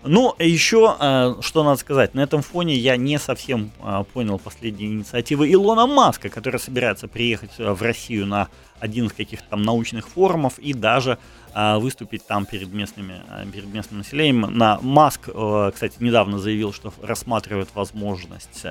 Ну, 0.03 0.35
еще, 0.37 0.95
э, 0.99 1.33
что 1.41 1.63
надо 1.63 1.79
сказать, 1.79 2.13
на 2.13 2.19
этом 2.19 2.43
фоне 2.43 2.75
я 2.75 2.95
не 2.95 3.17
совсем 3.17 3.71
э, 3.81 4.03
понял 4.13 4.37
последние 4.37 4.91
инициативы 4.91 5.51
Илона 5.51 5.87
Маска, 5.87 6.29
который 6.29 6.59
собирается 6.59 7.07
приехать 7.07 7.49
э, 7.57 7.71
в 7.71 7.81
Россию 7.81 8.27
на 8.27 8.49
один 8.79 9.07
из 9.07 9.13
каких-то 9.13 9.49
там 9.49 9.63
научных 9.63 10.07
форумов 10.07 10.59
и 10.59 10.73
даже 10.73 11.17
выступить 11.55 12.27
там 12.27 12.45
перед, 12.45 12.71
местными, 12.71 13.15
перед 13.51 13.73
местным 13.73 13.97
населением. 13.97 14.41
На 14.41 14.79
Маск, 14.81 15.21
кстати, 15.21 15.95
недавно 15.99 16.37
заявил, 16.37 16.71
что 16.71 16.93
рассматривает 17.01 17.69
возможность 17.73 18.63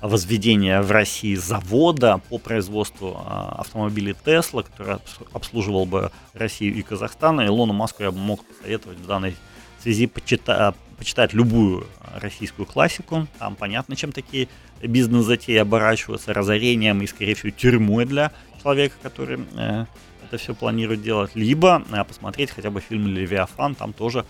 возведения 0.00 0.82
в 0.82 0.90
России 0.90 1.34
завода 1.34 2.20
по 2.28 2.38
производству 2.38 3.20
автомобилей 3.26 4.14
Tesla, 4.24 4.64
который 4.64 4.96
обслуживал 5.32 5.86
бы 5.86 6.10
Россию 6.32 6.74
и 6.74 6.82
Казахстан. 6.82 7.44
Илону 7.46 7.72
Маску 7.72 8.02
я 8.02 8.10
бы 8.10 8.18
мог 8.18 8.44
посоветовать 8.44 8.98
в 8.98 9.06
данной 9.06 9.36
связи 9.82 10.06
почита, 10.06 10.74
почитать 10.98 11.32
любую 11.32 11.86
российскую 12.14 12.66
классику. 12.66 13.26
Там 13.38 13.56
понятно, 13.56 13.96
чем 13.96 14.12
такие 14.12 14.48
бизнес-затеи 14.82 15.56
оборачиваются, 15.56 16.32
разорением 16.32 17.02
и, 17.02 17.06
скорее 17.06 17.34
всего, 17.34 17.50
тюрьмой 17.50 18.04
для 18.04 18.32
человека, 18.62 18.96
который 19.02 19.40
э, 19.56 19.86
это 20.24 20.36
все 20.38 20.54
планирует 20.54 21.02
делать. 21.02 21.32
Либо 21.34 21.82
э, 21.90 22.04
посмотреть 22.04 22.50
хотя 22.50 22.70
бы 22.70 22.80
фильм 22.80 23.06
«Левиафан», 23.06 23.74
там 23.74 23.92
тоже 23.92 24.24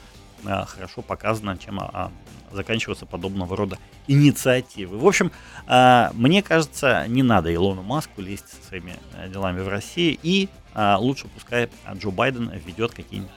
хорошо 0.44 1.03
показано, 1.03 1.57
чем 1.59 1.81
э, 1.81 2.09
заканчиваются 2.53 3.07
подобного 3.07 3.57
рода 3.57 3.79
инициативы. 4.07 4.98
В 4.98 5.07
общем, 5.07 5.33
э, 5.66 6.11
мне 6.14 6.42
кажется, 6.42 7.07
не 7.09 7.22
надо 7.22 7.55
Илону 7.55 7.83
Маску 7.83 8.20
лезть 8.20 8.48
со 8.48 8.68
своими 8.68 8.96
э, 9.14 9.29
делами 9.29 9.61
в 9.61 9.68
России, 9.68 10.18
и 10.22 10.48
э, 10.74 10.96
лучше 10.98 11.29
пускай 11.29 11.68
Джо 11.94 12.11
Байден 12.11 12.50
ведет 12.66 12.92
какие-нибудь 12.92 13.31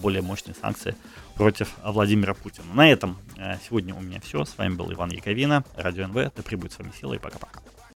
более 0.00 0.22
мощные 0.22 0.54
санкции 0.54 0.96
против 1.34 1.74
Владимира 1.84 2.34
Путина. 2.34 2.72
На 2.72 2.90
этом 2.90 3.18
э, 3.36 3.56
сегодня 3.66 3.94
у 3.94 4.00
меня 4.00 4.20
все. 4.20 4.44
С 4.44 4.56
вами 4.56 4.74
был 4.74 4.92
Иван 4.92 5.10
Яковина, 5.10 5.64
Радио 5.76 6.06
НВ. 6.06 6.14
Да 6.34 6.42
прибудет 6.42 6.72
с 6.72 6.78
вами 6.78 6.92
сила 6.98 7.14
и 7.14 7.18
пока-пока. 7.18 7.60